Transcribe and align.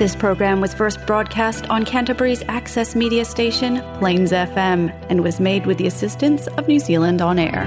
This 0.00 0.16
program 0.20 0.62
was 0.64 0.72
first 0.72 0.98
broadcast 1.08 1.66
on 1.68 1.84
Canterbury's 1.84 2.42
access 2.58 2.96
media 2.96 3.22
station, 3.26 3.82
Plains 3.98 4.32
FM, 4.32 4.84
and 5.10 5.22
was 5.22 5.38
made 5.38 5.66
with 5.66 5.76
the 5.76 5.86
assistance 5.86 6.46
of 6.56 6.66
New 6.66 6.80
Zealand 6.86 7.20
On 7.26 7.38
Air. 7.38 7.64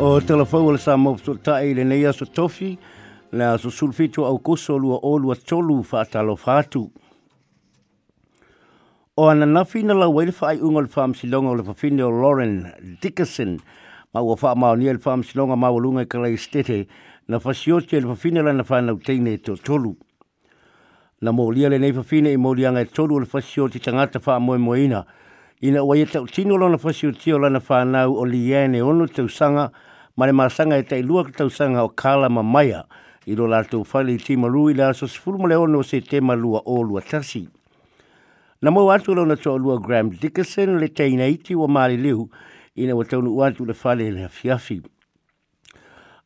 O 0.00 0.08
telefou 0.20 0.72
le 0.72 0.78
sa 0.86 0.96
mau 0.96 1.14
so 1.18 1.36
tai 1.36 1.70
le 1.78 1.84
nei 1.84 2.02
aso 2.04 2.26
tofi, 2.40 2.72
le 3.30 3.44
aso 3.54 3.70
sulfitu 3.70 4.24
au 4.26 4.38
koso 4.40 4.74
lua 4.76 4.98
olua 5.12 5.36
tolu 5.36 5.78
whaatalo 5.92 6.34
fatu. 6.46 6.90
O 9.16 9.28
ananafi 9.30 9.84
na 9.84 9.94
lau 9.94 10.10
waile 10.16 10.32
whaai 10.40 10.58
unga 10.58 10.80
le 10.80 10.88
whaamsilonga 10.96 11.48
o 11.48 11.52
le 11.52 11.62
whawhine 11.68 12.00
o 12.00 12.08
Lauren 12.10 12.98
Dickerson, 13.00 13.60
ma 14.12 14.20
ua 14.20 14.34
whaamau 14.34 14.74
ni 14.76 14.90
le 14.90 15.46
ma 15.46 15.54
mawalunga 15.64 16.00
i 16.00 16.06
kalai 16.16 16.34
stete, 16.36 16.88
na 17.28 17.38
fasiote 17.40 18.00
le 18.00 18.06
fafine 18.08 18.42
la 18.42 18.52
na 18.52 18.62
whanau 18.68 18.96
teine 18.98 19.32
e 19.34 19.38
to 19.38 19.56
tolu. 19.56 19.96
Na 21.20 21.30
mōlia 21.30 21.68
le 21.70 21.78
nei 21.78 21.92
fafine 21.92 22.32
i 22.32 22.36
mōlia 22.36 22.72
ngai 22.74 22.82
e 22.84 22.90
tolu 22.90 23.20
le 23.20 23.26
fasiote 23.26 23.78
tangata 23.78 24.20
wha 24.26 24.40
moe 24.40 24.58
moeina. 24.58 25.04
Ina 25.62 25.84
wai 25.84 26.00
e 26.00 26.06
tau 26.06 26.26
tino 26.26 26.56
lona 26.56 26.78
fasiote 26.78 27.32
o 27.34 27.38
lana 27.38 27.60
whanau 27.68 28.16
o 28.18 28.24
liene 28.24 28.82
ono 28.82 29.06
tau 29.06 29.28
sanga, 29.28 29.70
ma 30.16 30.26
le 30.26 30.32
māsanga 30.32 30.76
e 30.78 30.82
tai 30.82 31.02
lua 31.02 31.22
ka 31.24 31.30
tau 31.38 31.48
sanga 31.48 31.82
o 31.84 31.88
kāla 31.94 32.28
mamaya. 32.28 32.84
I 33.26 33.34
lo 33.38 33.46
lato 33.46 33.84
whale 33.86 34.14
i 34.14 34.18
ti 34.18 34.34
maru 34.36 34.70
i 34.70 34.72
la 34.74 34.90
so 34.92 35.06
sifuru 35.06 35.38
mole 35.38 35.54
ono 35.54 35.82
se 35.82 36.00
te 36.00 36.18
malua 36.20 36.62
o 36.66 36.82
lua 36.82 37.00
tasi. 37.02 37.46
Na 38.62 38.70
mō 38.70 38.82
atu 38.94 39.14
lona 39.14 39.36
toa 39.36 39.58
lua 39.62 39.78
Graham 39.78 40.10
Dickerson 40.10 40.76
le 40.78 40.88
teina 40.88 41.26
iti 41.28 41.54
wa 41.54 41.68
maali 41.68 41.96
lehu, 42.02 42.26
ina 42.74 42.96
wa 42.98 43.04
tau 43.04 43.22
nu 43.22 43.38
atu 43.46 43.64
le 43.66 43.74
whale 43.78 44.10
le 44.10 44.26
hafiafi. 44.26 44.82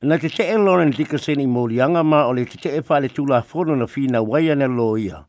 Na 0.03 0.19
te 0.19 0.29
te 0.29 0.43
e 0.45 0.57
Lauren 0.59 0.91
Dickerson 0.91 1.41
i 1.41 1.47
Morianga 1.47 2.03
ma 2.05 2.27
o 2.27 2.33
le 2.33 2.45
te 2.45 2.59
te 2.61 2.69
e 2.71 2.83
whale 2.87 3.09
tula 3.09 3.41
whono 3.51 3.75
na 3.77 3.87
whina 3.87 4.21
waia 4.23 4.55
na 4.55 4.67
loia. 4.69 5.25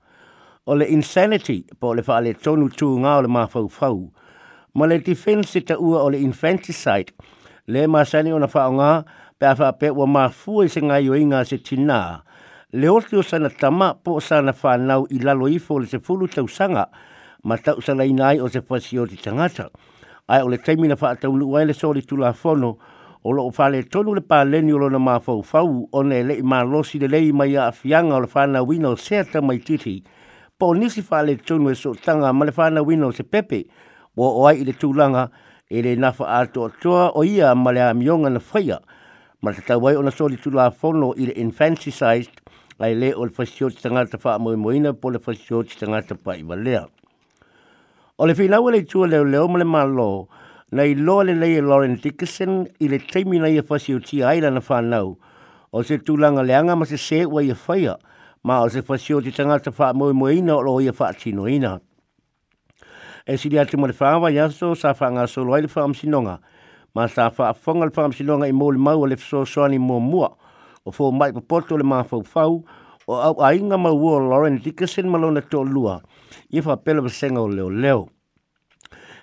O 0.66 0.73
le 0.75 0.83
insanity 0.83 1.64
pa 1.80 1.88
o 1.88 1.92
le 1.94 2.02
whale 2.05 2.33
tonu 2.36 2.67
tū 2.67 2.89
ngā 3.00 3.14
o 3.17 3.22
le 3.23 3.30
ma 3.31 3.45
fau 3.47 3.69
fau. 3.72 4.11
Ma 4.75 4.86
le 4.86 4.97
defense 5.00 5.61
te 5.64 5.73
ua 5.80 6.03
o 6.03 6.09
le 6.11 6.17
infanticide 6.19 7.14
le 7.67 7.88
ma 7.88 8.03
sani 8.03 8.33
o 8.33 8.39
na 8.44 8.47
whao 8.52 8.73
ngā 8.75 8.92
pe 9.39 9.47
a 9.47 9.55
wha 9.55 9.72
pe 9.80 9.88
ua 9.95 10.03
ma 10.05 10.27
fua 10.27 10.67
i 10.67 10.67
se 10.67 10.83
ngā 10.83 10.99
yo 11.05 11.16
inga 11.16 11.45
se 11.47 11.61
tina. 11.64 12.02
Le 12.75 12.92
oti 12.92 13.16
o 13.16 13.22
sana 13.23 13.47
tama 13.49 13.94
po 13.95 14.20
sana 14.20 14.52
whanau 14.52 15.08
i 15.09 15.23
lalo 15.23 15.47
ifo 15.47 15.80
le 15.80 15.88
se 15.88 15.97
fulu 15.99 16.27
tau 16.27 16.44
sanga 16.47 16.89
ma 17.45 17.55
tau 17.55 17.80
sana 17.80 18.03
inai 18.03 18.44
o 18.44 18.49
se 18.52 18.59
pasi 18.59 18.99
o 18.99 19.05
te 19.08 19.16
tangata. 19.16 19.70
Ai 20.27 20.42
o 20.44 20.49
le 20.52 20.58
teimina 20.58 20.99
wha 20.99 21.16
atau 21.16 21.31
luwai 21.38 21.64
le 21.66 21.73
sori 21.73 22.02
tula 22.03 22.33
whono 22.36 22.75
o 23.23 23.32
lo 23.34 23.50
fale 23.52 23.84
tonu 23.84 24.16
le 24.16 24.22
paleni 24.22 24.72
o 24.73 24.78
lona 24.78 25.00
mafau 25.00 25.42
fau 25.44 25.90
o 25.92 26.04
ne 26.04 26.23
le 26.23 26.42
ma 26.44 26.64
losi 26.64 27.00
le 27.00 27.08
lei 27.08 27.32
mai 27.32 27.56
a 27.58 27.72
fianga 27.72 28.16
o 28.16 28.20
le 28.22 28.28
fana 28.28 28.62
wino 28.64 28.96
se 28.96 29.23
ta 29.26 29.42
mai 29.42 29.60
titi 29.60 30.04
po 30.58 30.73
nisi 30.73 31.02
fale 31.02 31.36
tonu 31.38 31.70
e 31.72 31.76
so 31.76 31.94
tanga 31.94 32.32
ma 32.34 32.45
le 32.45 32.52
fana 32.52 32.82
wino 32.84 33.12
se 33.12 33.23
pepe 33.23 33.66
o 34.18 34.44
o 34.44 34.45
ai 34.48 34.64
le 34.64 34.73
tulanga 34.73 35.30
e 35.70 35.82
le 35.82 35.95
nafa 35.95 36.26
ato 36.28 36.66
atoa 36.70 37.10
o 37.16 37.23
ia 37.23 37.54
ma 37.56 37.72
le 37.72 37.82
amionga 37.82 38.30
na 38.30 38.40
faya 38.40 38.80
ma 39.42 39.52
le 39.52 39.62
tawai 39.66 39.95
o 39.98 40.02
na 40.02 40.12
soli 40.12 40.38
tula 40.38 40.70
fono 40.72 41.14
i 41.18 41.26
le 41.26 41.34
infancy 41.34 41.92
sized 41.92 42.34
ai 42.80 42.94
le 42.95 43.14
ol 43.18 43.30
le 43.34 43.34
fasio 43.34 43.70
ti 43.70 43.82
tanga 43.82 44.06
ta 44.06 44.18
mo 44.38 44.54
moe 44.54 44.56
moina 44.56 44.94
po 44.94 45.10
le 45.10 45.18
fasio 45.20 45.64
ti 45.66 45.76
tanga 45.80 46.02
ta 46.06 46.14
pa 46.16 46.38
i 46.38 46.44
valea 46.45 46.86
o 48.18 48.26
le 48.26 48.34
finawa 48.38 48.70
e 48.72 48.73
le 48.78 48.82
tua 48.86 49.08
leo 49.10 49.26
leo 49.26 49.48
ma 49.50 49.58
le 49.58 49.66
malo 49.66 50.30
Nei 50.72 50.96
lole 50.98 51.32
nei 51.34 51.62
Lauren 51.62 51.98
Dickinson 52.04 52.66
i 52.80 52.90
le 52.90 53.00
teimi 53.00 53.38
nei 53.40 53.56
e 53.56 53.64
fasi 53.64 53.94
o 53.94 54.00
tia 54.02 54.28
aila 54.28 54.50
na 54.52 54.60
whanau. 54.68 55.14
O 55.72 55.82
se 55.82 55.96
tūlanga 55.96 56.44
leanga 56.44 56.76
ma 56.76 56.84
se 56.84 56.98
se 57.00 57.22
ua 57.23 57.40
i 57.42 57.48
e 57.52 57.56
whaia, 57.56 57.94
ma 58.44 58.60
o 58.60 58.68
se 58.68 58.82
fasi 58.82 59.14
o 59.16 59.22
te 59.22 59.32
tangata 59.32 59.72
wha 59.72 59.94
moe 60.12 60.34
ina 60.36 60.58
o 60.58 60.62
lo 60.62 60.82
i 60.84 60.90
a 60.90 60.94
wha 60.98 61.14
tino 61.14 61.45
ina. 61.48 61.80
E, 63.26 63.34
e 63.36 63.38
si 63.38 63.48
atu 63.58 63.78
mo 63.78 63.88
le 63.88 63.95
whawa 63.98 64.30
sa 64.76 64.92
wha 64.92 65.10
ngā 65.16 65.27
solo 65.30 65.54
ai 65.56 65.61
le 65.61 65.72
wha 65.73 65.83
amsinonga, 65.86 66.36
ma 66.95 67.08
sa 67.08 67.32
wha 67.32 67.54
whonga 67.56 67.86
le 67.86 67.92
wha 67.95 68.04
amsinonga 68.04 68.48
i 68.52 68.52
mō 68.52 68.73
le 68.73 68.77
mau 68.77 69.00
o 69.00 69.08
le 69.08 69.16
fso 69.16 69.45
soani 69.45 69.80
mua 69.80 70.00
mua, 70.04 70.33
o 70.83 70.92
fō 70.92 71.14
mai 71.16 71.32
papoto 71.32 71.77
le 71.77 71.83
maa 71.86 72.04
fau 72.04 72.26
fau, 72.27 72.60
o 73.08 73.16
au 73.16 73.39
ainga 73.39 73.77
ma 73.77 73.95
o 73.95 74.20
Lauren 74.20 74.60
Dickinson 74.60 75.08
malona 75.08 75.39
tō 75.39 75.64
lua, 75.64 76.02
i 76.52 76.60
wha 76.60 76.76
pelo 76.76 77.08
senga 77.08 77.39
o 77.39 77.48
leo 77.48 77.70
leo. 77.70 78.10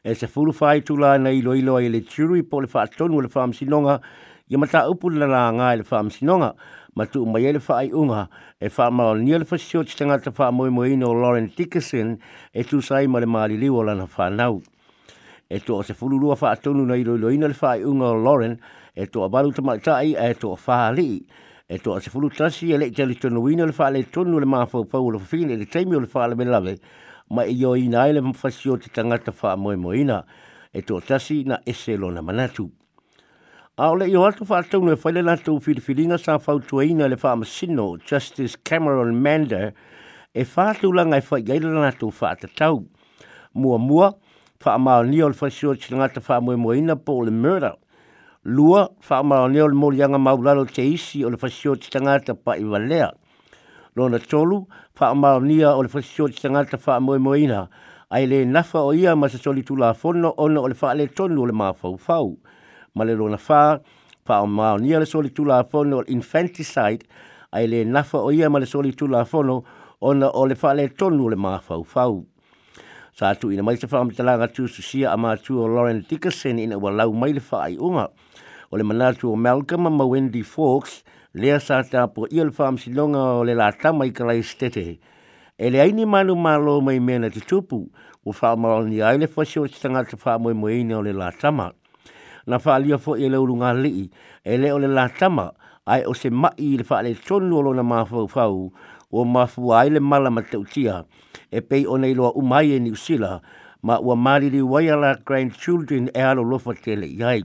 e 0.06 0.14
se 0.14 0.26
furu 0.26 0.52
fai 0.52 0.82
tu 0.82 0.96
la 0.96 1.16
nei 1.16 1.40
lo 1.40 1.54
ilo 1.54 1.76
ai 1.76 1.88
le 1.88 2.02
tiri 2.02 2.42
po 2.44 2.60
le 2.60 2.66
fa 2.66 2.86
tonu 2.86 3.22
le 3.22 3.28
fam 3.28 3.52
sinonga 3.56 3.98
ye 4.48 4.56
mata 4.58 4.84
upu 4.88 5.08
la 5.08 5.24
la 5.26 5.48
nga 5.50 5.72
le 5.76 5.82
fam 5.82 6.10
sinonga 6.10 6.54
ma 6.94 7.06
tu 7.06 7.24
ma 7.24 7.38
le 7.38 7.58
fa 7.58 7.80
e 7.80 7.88
unga 7.90 8.28
e 8.60 8.68
fa 8.68 8.90
ma 8.90 9.14
ni 9.14 9.32
le 9.32 9.46
fa 9.46 9.56
sio 9.56 9.82
tanga 9.82 10.18
te 10.20 10.30
fa 10.30 10.50
moi 10.50 10.68
moi 10.68 10.94
no 10.94 11.14
Lauren 11.14 11.50
Dickinson 11.56 12.18
e 12.52 12.64
tu 12.64 12.80
sai 12.82 13.06
ma 13.06 13.18
le 13.18 13.24
mali 13.26 13.56
li 13.56 13.66
wala 13.68 13.94
na 13.94 14.04
fa 14.04 14.28
e 15.46 15.60
tu 15.60 15.72
o 15.74 15.80
se 15.82 15.94
furu 15.94 16.18
lua 16.18 16.36
fa 16.36 16.54
tonu 16.56 16.84
nei 16.84 17.02
lo 17.02 17.16
ilo 17.16 17.30
ina 17.30 17.46
le 17.48 17.54
fa 17.54 17.68
ai 17.70 17.82
unga 17.82 18.12
Lauren 18.12 18.54
e 18.94 19.06
tu 19.08 19.22
a 19.22 19.28
balu 19.30 19.52
tama 19.52 19.78
tai 19.78 20.12
e 20.12 20.34
tu 20.36 20.52
a 20.52 20.56
fa 20.56 20.92
e 20.92 21.78
tu 21.80 21.92
a 21.94 22.00
se 22.00 22.10
fulu 22.10 22.28
tasi 22.28 22.74
e 22.74 22.76
le 22.76 22.90
tele 22.90 23.14
tonu 23.14 23.48
ina 23.48 23.64
le 23.64 23.72
fa 23.72 23.88
le 23.88 24.04
tonu 24.10 24.38
le 24.38 24.44
ma 24.44 24.66
fa 24.66 24.80
o 24.84 25.00
ulo 25.00 25.16
fa 25.18 25.36
le 25.36 25.64
taimi 25.64 25.96
o 25.96 26.00
le 26.00 26.06
fa 26.06 26.26
le 26.28 26.34
me 26.34 26.44
lave 26.44 26.76
ma 27.30 27.44
i 27.46 27.64
o 27.66 27.74
ina 27.76 28.06
ele 28.08 28.20
mwhasi 28.20 28.70
o 28.70 28.76
te 28.78 28.90
tangata 28.92 29.32
wha 29.42 29.56
moe 29.56 29.76
moe 29.76 30.00
e 30.74 30.80
tō 30.82 31.00
tasi 31.06 31.44
na 31.44 31.60
ese 31.66 31.96
lo 31.96 32.10
na 32.10 32.22
manatu. 32.22 32.70
A 33.78 33.90
ole 33.92 34.08
i 34.10 34.16
o 34.16 34.24
atu 34.26 34.44
wha 34.48 34.58
atu 34.60 34.80
nwe 34.82 34.94
whaile 35.04 35.22
natu 35.22 35.54
whirifiringa 35.58 36.18
sa 36.18 36.38
whautua 36.38 36.84
ina 36.84 37.08
le 37.08 37.16
wha 37.22 37.36
masino 37.36 37.96
Justice 38.06 38.56
Cameron 38.64 39.14
Mander 39.22 39.72
e 40.34 40.42
wha 40.56 40.70
atu 40.72 40.92
langai 40.92 41.20
e 41.22 41.26
wha 41.30 41.38
i 41.38 41.42
gaila 41.42 41.68
natu 41.70 42.08
wha 42.20 42.30
atatau. 42.30 42.84
Mua 43.54 43.78
mua, 43.78 44.12
wha 44.64 44.74
amao 44.74 45.04
ni 45.06 45.22
o 45.22 45.28
le 45.28 45.36
whasio 45.40 45.74
te 45.76 45.94
ngata 45.96 46.20
wha 46.28 46.40
moe 46.40 46.56
moe 46.56 46.78
ina 46.78 46.96
po 46.96 47.20
le 47.24 47.30
murder. 47.30 47.74
Lua, 48.44 48.88
wha 49.08 49.18
amao 49.22 49.48
ni 49.48 49.60
o 49.60 49.68
le 49.68 49.74
morianga 49.74 50.18
maulalo 50.18 50.66
te 50.66 50.84
o 51.24 51.74
te 51.74 52.00
ngata 52.02 52.34
pa 52.34 52.56
i 52.58 52.64
walea 52.64 53.12
lona 53.96 54.18
tolu 54.18 54.58
fa 54.94 55.10
amaonia 55.14 55.74
o 55.76 55.82
le 55.82 55.88
fasio 55.88 56.26
te 56.28 56.34
tangata 56.42 56.78
fa 56.78 56.96
amoemoeina 56.96 57.68
ai 58.10 58.26
le 58.26 58.44
nafa 58.44 58.82
o 58.82 58.92
ia 58.92 59.14
ma 59.16 59.28
se 59.28 59.38
soli 59.38 59.62
tula 59.62 59.94
fono 59.94 60.34
ona 60.36 60.60
o 60.60 60.66
le 60.68 60.74
fa 60.74 60.90
ale 60.90 61.06
tonu 61.08 61.42
o 61.42 61.46
le 61.46 61.52
maa 61.52 61.72
fau 61.72 61.96
fau. 61.98 62.38
Ma 62.94 63.04
le 63.04 63.14
lona 63.16 63.36
fa, 63.38 63.80
fa 64.24 64.38
amaonia 64.42 65.00
le 65.00 65.06
soli 65.06 65.30
tula 65.30 65.64
fono 65.64 65.96
o 66.00 66.04
infanticide 66.06 67.06
ai 67.52 67.66
le 67.68 67.84
nafa 67.84 68.18
o 68.18 68.30
ia 68.32 68.50
ma 68.50 68.58
le 68.58 68.66
soli 68.66 68.94
tula 68.94 69.24
fono 69.24 69.62
ona 70.00 70.26
o 70.30 70.46
le 70.46 70.54
fa 70.54 70.70
ale 70.70 70.88
tonu 70.88 71.24
o 71.26 71.28
le 71.28 71.36
maa 71.36 71.58
fau 71.58 71.84
fau. 71.84 72.26
Sa 73.14 73.28
atu 73.30 73.50
ina 73.52 73.62
mai 73.62 73.76
se 73.76 73.86
fa 73.86 74.00
amitalanga 74.02 74.48
tu 74.48 74.66
susia 74.68 75.12
a 75.12 75.16
maa 75.16 75.36
tu 75.36 75.58
o 75.58 75.68
Lauren 75.68 76.02
Dickerson 76.08 76.58
ina 76.58 76.78
wa 76.78 76.90
lau 76.90 77.12
mai 77.12 77.32
le 77.32 77.40
fa 77.40 77.62
ai 77.66 77.78
unga 77.78 78.10
o 78.70 78.76
le 78.76 78.82
manatu 78.82 79.30
o 79.30 79.36
Malcolm 79.36 79.88
ma 79.96 80.04
Wendy 80.04 80.42
Fawkes 80.42 81.02
lea 81.34 81.58
sa 81.58 81.82
te 81.82 81.96
apo 81.98 82.26
fam 82.54 82.78
si 82.78 82.90
wha 82.90 82.96
longa 82.96 83.18
o 83.18 83.42
le 83.42 83.54
la 83.54 83.72
tamai 83.72 84.12
ka 84.14 84.24
lai 84.24 84.40
stete. 84.42 84.98
E 85.58 85.70
le 85.70 85.80
aini 85.82 86.04
manu 86.06 86.36
malo 86.36 86.80
mai 86.80 87.00
mena 87.00 87.28
te 87.30 87.40
tupu, 87.40 87.90
o 88.24 88.30
wha 88.30 88.54
maro 88.56 88.86
ni 88.86 89.02
aile 89.02 89.26
fwasi 89.26 89.58
o 89.58 89.66
tanga 89.66 90.04
te 90.04 90.14
wha 90.16 90.38
moe 90.38 90.52
moe 90.54 90.70
ine 90.78 90.94
o 90.94 91.02
le 91.02 91.12
la 91.12 91.32
tama. 91.32 91.72
Na 92.46 92.58
wha 92.62 92.74
alia 92.76 92.98
fo 92.98 93.16
i 93.18 93.26
e 93.26 93.28
le 93.28 93.38
uru 93.42 93.56
ngā 93.58 93.74
lii, 93.82 94.10
e 94.46 94.56
le 94.56 94.70
le 94.78 94.86
la 94.86 95.08
tama, 95.10 95.50
ai 95.86 96.04
o 96.06 96.14
se 96.14 96.30
mai 96.30 96.54
i 96.56 96.76
le 96.78 96.86
wha 96.88 97.02
le 97.02 97.14
tonu 97.18 97.58
o 97.66 97.72
na 97.74 97.82
mafau 97.82 98.28
fau, 98.30 98.70
o 99.10 99.24
mafu 99.24 99.74
aile 99.74 99.98
mala 99.98 100.30
ma 100.30 100.42
te 100.42 100.56
utia, 100.56 101.02
e 101.50 101.60
pei 101.60 101.82
o 101.86 101.96
nei 101.98 102.14
umaye 102.14 102.78
ni 102.78 102.94
usila, 102.94 103.40
ma 103.82 103.98
ua 103.98 104.14
mariri 104.14 104.62
waiala 104.62 105.18
grandchildren 105.26 106.06
children 106.06 106.10
e 106.14 106.22
alo 106.22 106.42
lofa 106.44 106.74
tele 106.74 107.06
iai 107.10 107.42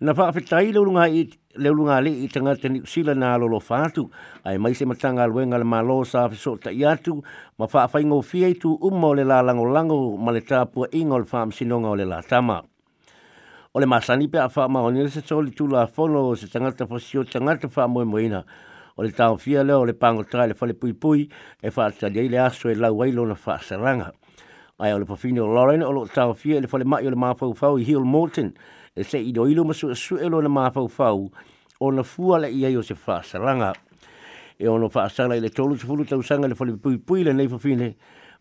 na 0.00 0.14
fa 0.14 0.32
fa 0.32 0.40
tai 0.40 0.72
le 0.72 0.80
lunga 0.80 1.04
i 1.08 1.28
le 1.56 1.68
lunga 1.70 2.00
le 2.00 2.08
i 2.10 2.28
tanga 2.32 2.56
te 2.56 2.68
sila 2.86 3.12
na 3.14 3.36
lo 3.36 3.46
lo 3.46 3.60
fatu 3.60 4.08
ai 4.44 4.56
mai 4.56 4.72
se 4.72 4.86
matanga 4.88 5.26
lo 5.28 5.44
ngal 5.44 5.64
ma 5.64 5.82
lo 5.82 6.04
sa 6.04 6.26
fa 6.28 6.34
so 6.34 6.56
ta 6.56 6.70
yatu 6.72 7.20
ma 7.58 7.66
fa 7.66 7.86
fa 7.86 8.00
ngo 8.00 8.22
fi 8.22 8.44
ai 8.44 8.54
tu 8.56 8.78
umo 8.80 9.12
le 9.14 9.24
la 9.28 9.42
lango 9.42 9.68
lango 9.68 10.16
ma 10.16 10.30
le 10.32 10.40
tapu 10.40 10.86
ingol 10.92 11.26
fam 11.26 11.50
sinonga 11.52 11.88
o 11.92 11.96
le 12.00 12.06
la 12.08 12.22
tama 12.22 12.62
o 13.74 13.78
le 13.80 13.84
masani 13.86 14.26
pe 14.32 14.40
fa 14.48 14.68
ma 14.68 14.80
oni 14.80 15.04
se 15.10 15.20
so 15.22 15.44
tu 15.52 15.66
la 15.66 15.84
fono 15.86 16.34
se 16.34 16.48
tanga 16.48 16.72
ta 16.72 16.86
fa 16.86 16.98
sio 16.98 17.22
tanga 17.24 17.56
ta 17.58 17.68
fa 17.68 17.86
mo 17.86 18.00
moina 18.04 18.42
ole 18.96 19.08
le 19.12 19.12
tau 19.12 19.36
fia 19.36 19.62
leo 19.62 19.84
le 19.84 19.92
pango 19.92 20.24
tra 20.24 20.46
le 20.46 20.54
fale 20.54 20.72
pui 20.72 20.94
pui 20.94 21.28
e 21.60 21.70
fa 21.70 21.90
ta 21.92 22.08
dei 22.08 22.28
le 22.32 22.38
aso 22.38 22.70
e 22.72 22.74
la 22.74 22.88
wailo 22.90 23.26
na 23.26 23.34
fa 23.34 23.58
saranga 23.60 24.10
ai 24.80 24.92
ole 24.96 25.00
le 25.04 25.12
pofino 25.12 25.44
lorene 25.44 25.84
o 25.84 25.90
lo 25.92 26.06
tau 26.08 26.32
fia 26.32 26.56
le 26.58 26.68
fale 26.72 26.84
mai 26.88 27.04
o 27.04 27.10
le 27.10 27.16
mafau 27.16 27.52
fau 27.54 27.76
i 27.76 27.84
hill 27.84 28.00
morton 28.00 28.50
e 28.94 29.04
se 29.04 29.18
i 29.22 29.32
doilo 29.32 29.64
masu 29.64 29.90
e 29.90 29.94
su 29.94 30.16
elo 30.18 30.42
na 30.42 30.48
mafau 30.48 30.88
fau 30.88 31.30
o 31.80 31.90
na 31.92 32.02
fua 32.02 32.38
le 32.38 32.50
ia 32.52 32.68
yo 32.70 32.82
se 32.82 32.94
fasaranga. 32.94 33.72
E 34.58 34.68
ono 34.68 34.88
fasaranga 34.88 35.36
i 35.36 35.40
le 35.40 35.48
tolu 35.48 35.76
se 35.76 35.86
fulu 35.86 36.04
tausanga 36.04 36.48
le 36.48 36.54
fali 36.54 36.76
pui 36.76 36.98
pui 36.98 37.22
le 37.22 37.32
neifo 37.32 37.58
fine 37.58 37.94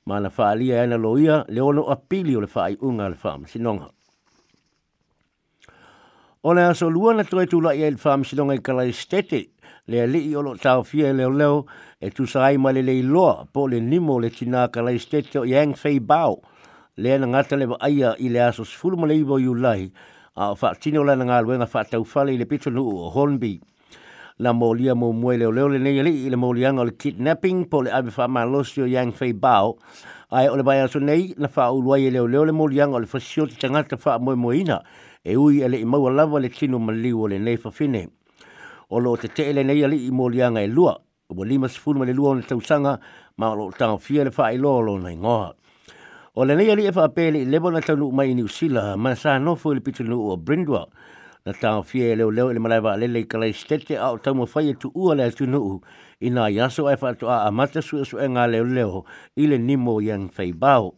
ma 0.05 0.19
na 0.19 0.29
faalia 0.29 0.83
e 0.83 0.87
na 0.87 0.95
loia 0.97 1.45
le 1.47 1.59
ono 1.61 1.85
apili 1.87 2.35
o 2.35 2.41
le 2.41 2.47
faai 2.47 2.77
unga 2.81 3.07
le 3.09 3.15
fama 3.15 3.47
sinonga. 3.47 3.89
O 6.41 6.53
le 6.53 6.63
aso 6.65 6.89
lua 6.89 7.13
na 7.13 7.23
toetu 7.23 7.61
la 7.61 7.73
ia 7.75 7.89
le 7.89 7.97
fama 7.97 8.23
sinonga 8.23 8.53
i 8.55 8.61
kalai 8.61 8.91
stete 8.91 9.51
le 9.85 10.01
ali 10.01 10.27
i 10.27 10.35
olo 10.35 10.57
tau 10.57 10.83
fia 10.83 11.07
e 11.09 11.13
leo 11.13 11.29
leo 11.29 11.65
e 11.99 12.09
tu 12.11 12.25
sai 12.25 12.57
ma 12.57 12.71
le 12.71 12.81
lei 12.81 13.01
loa 13.03 13.45
po 13.47 13.67
le 13.67 13.79
nimo 13.79 14.17
le 14.19 14.29
tina 14.31 14.67
kalai 14.69 14.97
stete 14.99 15.39
o 15.39 15.45
yang 15.45 15.75
fei 15.75 15.99
bao 15.99 16.41
le 16.97 17.17
na 17.17 17.27
ngata 17.27 17.55
le 17.55 17.67
aia 17.79 18.15
i 18.17 18.27
le 18.29 18.41
aso 18.43 18.63
sfulu 18.65 18.97
ma 18.97 19.05
le 19.07 19.15
iwo 19.15 19.37
yulahi. 19.39 19.87
lahi 19.87 19.93
a 20.41 20.55
fa 20.55 20.73
tino 20.73 21.03
la 21.03 21.15
nga 21.17 21.41
luenga 21.43 21.67
fa 21.67 21.83
tau 21.83 22.05
fali 22.07 22.37
le 22.39 22.45
pito 22.45 22.69
nu 22.71 22.83
o 22.87 23.11
la 24.39 24.53
molia 24.53 24.95
mo 24.95 25.11
muele 25.11 25.45
o 25.45 25.51
leo 25.51 25.67
le 25.67 25.77
nei 25.79 25.99
le 25.99 26.13
le 26.31 26.37
molia 26.39 26.71
ngol 26.71 26.95
kidnapping 26.95 27.67
po 27.67 27.81
le 27.83 27.91
abe 27.91 28.07
fa 28.09 28.25
ma 28.27 28.45
losio 28.45 28.85
yang 28.87 29.11
fei 29.11 29.33
bao 29.33 29.75
ai 30.31 30.47
ole 30.47 30.63
bai 30.63 30.79
aso 30.79 30.99
nei 30.99 31.35
na 31.35 31.49
fa 31.49 31.67
o 31.75 31.81
luai 31.83 32.07
e 32.07 32.09
leo 32.09 32.25
leo 32.25 32.45
le 32.47 32.53
molia 32.55 32.87
ngol 32.87 33.05
fa 33.05 33.19
sio 33.19 33.45
te 33.47 33.59
tanga 33.59 33.83
te 33.83 33.97
fa 33.97 34.15
mo 34.17 34.31
moina 34.35 34.79
e 35.21 35.35
ui 35.35 35.59
ele 35.59 35.75
i 35.75 35.83
mau 35.83 36.07
lava 36.07 36.39
le 36.39 36.47
tino 36.47 36.79
mali 36.79 37.11
o 37.11 37.27
le 37.27 37.37
nei 37.37 37.57
fa 37.57 37.69
fine 37.69 38.07
o 38.89 38.97
lo 38.99 39.17
te 39.17 39.27
te 39.27 39.43
ele 39.49 39.63
nei 39.63 39.83
ali 39.83 40.05
i 40.07 40.11
molia 40.11 40.47
e 40.55 40.67
lua 40.67 40.95
o 41.27 41.43
lima 41.43 41.67
sifunu 41.67 42.05
le 42.07 42.13
lua 42.13 42.29
o 42.29 42.33
le 42.39 42.43
tausanga 42.47 42.97
ma 43.37 43.53
lo 43.53 43.67
tanga 43.75 43.97
fia 43.97 44.23
le 44.23 44.31
fa 44.31 44.51
ilo 44.53 44.79
lo 44.79 44.95
lo 44.95 45.03
nei 45.03 45.17
ngoa 45.19 45.51
O 46.37 46.45
le 46.45 46.53
nei 46.55 46.69
ali 46.69 46.85
e 46.85 46.91
whaapele 46.93 47.39
i 47.41 47.45
lebo 47.49 47.71
na 47.73 47.81
tau 47.81 47.97
nuk 47.97 48.13
mai 48.13 48.29
i 48.29 48.35
niusila, 48.37 48.93
ma 48.97 49.15
sa 49.17 49.39
no 49.41 49.55
fu 49.57 49.71
ili 49.73 49.81
pitu 49.81 50.03
nuk 50.05 50.21
o 50.33 50.37
Brindwell, 50.37 50.85
na 51.45 51.53
tau 51.57 51.81
fie 51.81 52.11
e 52.13 52.15
leo 52.15 52.29
leo 52.29 52.51
ili 52.51 52.59
malaiwa 52.59 52.93
alele 52.93 53.21
i 53.21 53.25
kalai 53.25 53.49
stete 53.53 53.97
au 53.97 54.17
tau 54.21 54.35
mo 54.37 54.45
whai 54.53 54.69
e 54.69 54.73
tu 54.77 54.91
ua 54.93 55.15
le 55.15 55.23
atu 55.25 55.47
nuk, 55.49 55.81
i 56.21 56.29
nga 56.29 56.45
yaso 56.53 56.85
ai 56.85 56.97
whaatu 57.01 57.25
a 57.25 57.47
amata 57.49 57.81
su 57.81 57.97
e 57.97 58.05
su 58.05 58.19
e 58.21 58.27
ngā 58.29 58.45
leo 58.51 58.63
leo 58.63 59.03
i 59.41 59.49
le 59.49 59.57
nimo 59.57 59.97
yang 60.05 60.29
whai 60.37 60.53
bau. 60.53 60.93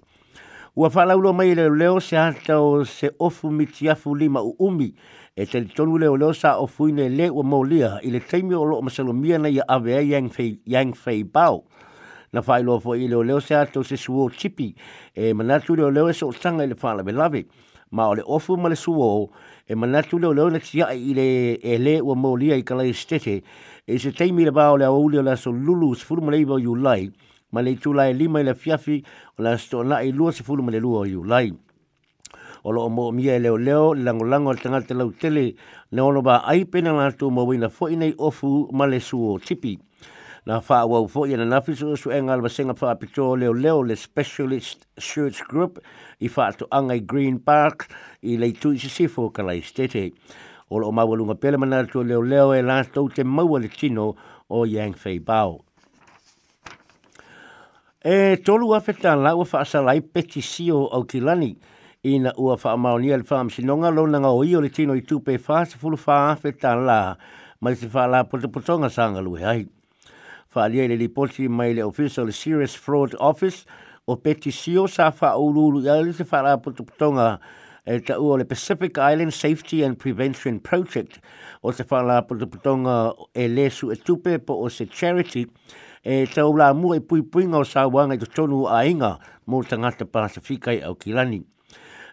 Ua 0.75 0.89
whaala 0.91 1.15
ulo 1.15 1.31
mai 1.33 1.55
leo 1.55 1.69
leo 1.71 1.99
se 2.03 2.17
hatau 2.19 2.83
se 2.83 3.13
ofu 3.19 3.51
mitiafu 3.51 4.15
lima 4.15 4.43
u 4.43 4.51
umi, 4.59 4.91
e 5.35 5.45
te 5.47 5.63
tonu 5.63 5.95
leo 5.95 6.17
leo 6.19 6.33
sa 6.35 6.57
ofu 6.59 6.89
ine 6.91 7.07
le 7.09 7.29
ua 7.31 7.43
maulia 7.43 8.01
i 8.03 8.11
le 8.11 8.19
teimio 8.19 8.59
o 8.61 8.65
loo 8.65 8.81
masalumia 8.83 9.39
na 9.39 9.47
ia 9.47 9.63
avea 9.67 10.01
yang 10.03 10.27
whai 11.05 11.23
bau 11.23 11.70
na 12.33 12.41
fai 12.41 12.63
lo 12.63 12.79
fo 12.79 12.95
ile 12.95 13.15
o 13.15 13.23
leo 13.23 13.39
se 13.39 13.55
ato 13.55 13.83
se 13.83 13.97
suo 13.97 14.29
chipi 14.29 14.73
e 15.13 15.33
manatu 15.33 15.75
le 15.75 15.83
o 15.83 15.89
leo 15.91 16.07
e 16.09 16.13
so 16.13 16.29
tanga 16.31 16.63
ile 16.63 16.75
fala 16.75 17.03
me 17.03 17.11
lave 17.11 17.45
ma 17.91 18.07
o 18.07 18.13
le 18.15 18.23
ofu 18.25 18.55
ma 18.57 18.69
le 18.69 18.75
suo 18.75 19.29
e 19.67 19.75
manatu 19.75 20.17
le 20.19 20.27
o 20.27 20.31
leo 20.33 20.49
na 20.49 20.59
tia 20.59 20.91
i 20.93 21.13
le 21.13 21.57
e 21.59 21.77
le 21.77 21.99
ua 21.99 22.15
mo 22.15 22.35
lia 22.35 22.55
i 22.55 22.63
kalai 22.63 22.93
stete 22.93 23.41
e 23.87 23.99
se 23.99 24.11
teimi 24.13 24.45
le 24.45 24.51
ba 24.51 24.71
o 24.71 24.77
le 24.77 24.85
au 24.85 25.03
ule 25.03 25.19
o 25.19 25.21
la 25.21 25.35
so 25.35 25.51
lulu 25.51 25.93
se 25.95 26.05
furu 26.05 26.21
ma 26.23 26.31
le 26.31 26.39
iba 26.39 26.53
o 26.55 26.59
yulai 26.59 27.11
ma 27.51 27.59
le 27.61 27.75
tula 27.77 28.07
e 28.07 28.13
lima 28.13 28.39
i 28.39 28.43
le 28.47 28.55
fiafi 28.55 29.03
o 29.39 29.43
la 29.43 29.57
sto 29.57 29.83
na 29.83 29.99
i 29.99 30.11
lua 30.11 30.31
se 30.31 30.43
furu 30.43 30.63
ma 30.63 30.71
le 30.71 30.79
lua 30.79 30.99
o 31.03 31.05
yulai 31.05 31.51
o 32.63 32.69
lo 32.71 32.87
mo 32.87 33.11
mi 33.11 33.27
e 33.27 33.39
leo 33.39 33.57
leo 33.57 33.93
lango 33.93 34.23
lango 34.23 34.51
al 34.55 34.59
tangal 34.59 34.85
te 34.87 34.93
lau 34.93 35.11
tele 35.11 35.53
le 35.91 35.99
ono 36.01 36.21
ba 36.21 36.43
ai 36.47 36.63
pena 36.65 36.93
la 36.93 37.11
tu 37.11 37.27
mo 37.29 37.43
wina 37.43 37.67
fo 37.67 37.89
inei 37.89 38.13
ofu 38.17 38.69
ma 38.71 38.85
le 38.87 39.01
suo 39.01 39.37
tipi 39.39 39.75
na 40.45 40.59
fa 40.61 40.85
wa 40.89 41.07
fo 41.07 41.25
ye 41.25 41.37
na 41.37 41.61
fiso 41.61 41.93
so 41.95 42.09
engal 42.09 42.41
ba 42.41 42.49
singa 42.49 42.73
fa 42.73 42.95
pito 42.95 43.35
le 43.37 43.49
le 43.53 43.73
le 43.85 43.95
specialist 43.95 44.87
shirts 44.97 45.41
group 45.43 45.77
i 46.19 46.27
fa 46.27 46.51
to 46.51 46.65
angai 46.73 47.03
green 47.05 47.37
park 47.37 47.85
i 48.23 48.37
le 48.41 48.51
tu 48.53 48.73
si 48.77 48.89
si 48.89 49.05
fo 49.07 49.29
kala 49.29 49.53
estete 49.53 50.11
o 50.71 50.81
lo 50.81 50.89
ma 50.91 51.05
wolunga 51.05 51.35
pele 51.39 51.57
mana 51.57 51.83
to 51.85 52.01
le 52.03 52.17
le 52.25 52.57
e 52.57 52.61
la 52.61 52.81
to 52.85 53.05
te 53.13 53.23
ma 53.23 53.43
wol 53.43 53.69
chino 53.69 54.15
o 54.49 54.63
yang 54.65 54.93
fei 54.95 55.19
bao 55.19 55.61
e 58.01 58.41
tolu 58.41 58.73
afeta 58.73 59.13
la 59.13 59.35
wa 59.37 59.45
fa 59.45 59.61
sa 59.63 59.81
lai 59.85 60.01
petisio 60.01 60.75
o 60.89 61.03
kilani 61.05 61.53
ina 62.01 62.33
ua 62.35 62.57
fa 62.57 62.73
maonia 62.77 63.13
le 63.15 63.23
fam 63.23 63.45
si 63.49 63.61
nonga 63.61 63.93
lo 63.93 64.07
nga 64.09 64.25
o 64.25 64.41
i 64.43 64.57
le 64.57 64.71
chino 64.73 64.97
i 64.97 65.03
tupe 65.05 65.37
fa 65.37 65.61
se 65.69 65.77
fulu 65.77 65.93
fa 65.95 66.31
afeta 66.33 66.73
la 66.73 67.13
ma 67.61 67.75
se 67.77 67.85
fa 67.87 68.07
la 68.09 68.25
potonga 68.25 68.89
sanga 68.89 69.21
lu 69.21 69.37
ai 69.37 69.61
faaalia 70.51 70.83
i 70.83 70.89
le 70.91 70.97
lipoti 70.99 71.45
mai 71.47 71.71
le 71.73 71.83
official 71.87 72.27
serious 72.35 72.73
fraud 72.75 73.13
office 73.23 73.61
o 74.11 74.17
petisio 74.19 74.83
sa 74.91 75.05
faaulūlu 75.15 75.85
i 75.85 75.89
ai 75.93 76.01
le 76.03 76.11
se 76.15 76.25
faalapotopotoga 76.27 77.27
e 77.87 77.95
taʻu 78.05 78.27
o 78.33 78.35
le 78.37 78.45
pacific 78.45 78.97
island 79.01 79.31
safety 79.33 79.79
and 79.87 79.95
prevention 80.01 80.57
project 80.59 81.21
o 81.63 81.71
se 81.73 81.85
faalapotopotoga 81.87 82.97
e 83.31 83.45
lē 83.47 83.69
suʻetupe 83.71 84.35
po 84.45 84.57
o 84.65 84.67
se 84.69 84.85
charity 84.91 85.45
e 86.03 86.25
tau 86.35 86.51
lamua 86.59 86.99
i 86.99 86.99
puipuiga 87.01 87.61
o 87.61 87.69
sauaga 87.69 88.17
i 88.19 88.23
totonu 88.25 88.65
aiga 88.67 89.13
mo 89.47 89.61
tagata 89.63 90.03
pasifika 90.05 90.75
i 90.75 90.81
kilani. 90.99 91.41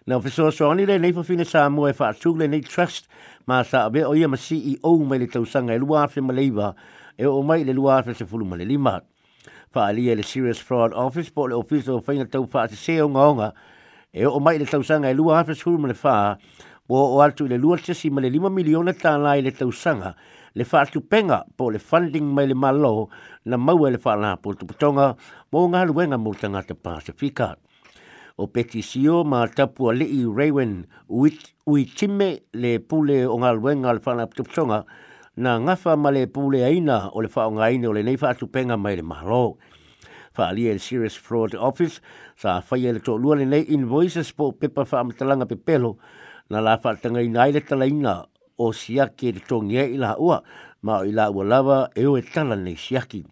na 0.07 0.17
fesoasoani 0.21 0.87
lenei 0.87 1.11
fafine 1.13 1.43
sa 1.43 1.67
mua 1.69 1.91
e 1.91 1.99
faatū 1.99 2.31
lenei 2.39 2.61
trust 2.63 3.11
ma 3.47 3.59
saavea 3.63 4.07
o 4.07 4.15
ia 4.15 4.31
ma 4.31 4.37
ceo 4.37 4.95
mai 5.03 5.17
le 5.19 5.27
tausaga 5.27 5.73
e 5.75 5.83
lua 5.83 6.07
afe 6.07 6.21
ma 6.23 6.33
leiva 6.33 6.73
e 7.21 7.25
o 7.27 7.41
mai 7.43 7.65
le 7.65 7.73
lua 7.73 7.97
afe 7.99 8.13
se 8.15 8.25
fulu 8.25 8.45
male 8.45 8.63
le 8.63 8.69
lima. 8.71 9.01
Pa 9.73 9.87
alia 9.87 10.13
e 10.13 10.15
le 10.15 10.23
Serious 10.23 10.59
Fraud 10.59 10.93
Office 10.93 11.31
po 11.33 11.47
le 11.47 11.53
ofiso 11.53 11.91
o 11.97 12.03
whainga 12.05 12.25
tau 12.31 12.45
pa 12.47 12.63
te 12.67 12.75
se 12.77 12.95
o 13.01 13.07
e 14.11 14.25
o 14.25 14.39
mai 14.39 14.57
le 14.57 14.65
tausanga 14.65 15.09
e 15.09 15.13
lua 15.13 15.39
afe 15.41 15.53
se 15.53 15.61
fulu 15.67 15.77
ma 15.79 15.87
le 15.91 15.95
po 15.99 16.95
o 16.95 17.21
atu 17.21 17.45
le 17.45 17.57
lua 17.57 17.75
tesi 17.77 18.09
ma 18.09 18.21
le 18.21 18.29
lima 18.29 18.47
miliona 18.49 18.93
tā 18.95 19.17
lai 19.21 19.41
le 19.43 19.51
tausanga, 19.51 20.15
le 20.55 20.63
wha 20.71 20.79
atu 20.81 21.01
penga 21.07 21.43
po 21.57 21.69
le 21.69 21.77
funding 21.79 22.23
mai 22.33 22.47
le 22.47 22.55
malo 22.55 23.09
na 23.43 23.57
maua 23.57 23.89
e 23.89 23.91
le 23.91 23.99
wha 24.01 24.15
la 24.15 24.37
po 24.41 24.53
tuputonga, 24.55 25.11
mo 25.51 25.67
ngā 25.67 25.83
luenga 25.91 26.17
mo 26.17 26.31
tangata 26.33 26.73
Pasifika. 26.73 27.57
O 28.37 28.47
petisio 28.47 29.21
e 29.21 29.27
ma 29.27 29.45
tapua 29.47 29.91
lii 29.93 30.23
Raywen 30.33 30.87
uitime 31.67 32.39
le 32.55 32.79
pule 32.79 33.25
o 33.27 33.35
ngā 33.43 33.51
luenga 33.59 33.91
le 33.93 33.99
wha 34.07 34.15
la 34.17 34.25
tuputonga, 34.25 34.83
na 35.39 35.55
ngafa 35.59 35.95
male 35.97 36.27
pule 36.27 36.59
aina 36.67 37.07
o 37.15 37.21
le 37.23 37.29
whaonga 37.31 37.63
aine 37.71 37.87
o 37.87 37.93
le 37.95 38.01
nei 38.03 38.17
whaatu 38.19 38.49
penga 38.51 38.75
mai 38.77 38.97
le 38.99 39.03
mahalo. 39.07 39.55
Whaali 40.35 40.67
e 40.67 40.77
Serious 40.79 41.15
Fraud 41.15 41.55
Office 41.55 42.03
sa 42.35 42.59
whai 42.59 42.87
e 42.91 42.91
le 42.99 42.99
tō 42.99 43.15
luane 43.19 43.45
nei 43.47 43.63
invoices 43.71 44.33
po 44.35 44.51
pepa 44.51 44.83
whaamatalanga 44.83 45.47
pe 45.47 45.55
pelo 45.55 45.93
na 46.51 46.59
la 46.59 46.75
whaatanga 46.83 47.23
ina 47.23 47.45
aile 47.47 47.63
tala 47.63 47.87
ina 47.87 48.17
o 48.59 48.73
siake 48.75 49.31
le 49.39 49.39
tō 49.47 49.61
ngia 49.63 49.87
e 49.87 49.95
i 49.95 49.97
la 49.99 50.13
ua 50.19 50.41
ma 50.87 50.99
o 51.03 51.07
i 51.07 51.15
la 51.15 51.29
ua 51.31 51.47
lava 51.53 51.77
e 51.95 52.03
o 52.07 52.17
e 52.19 52.21
tala 52.21 52.55
nei 52.59 52.75
siaki. 52.75 53.23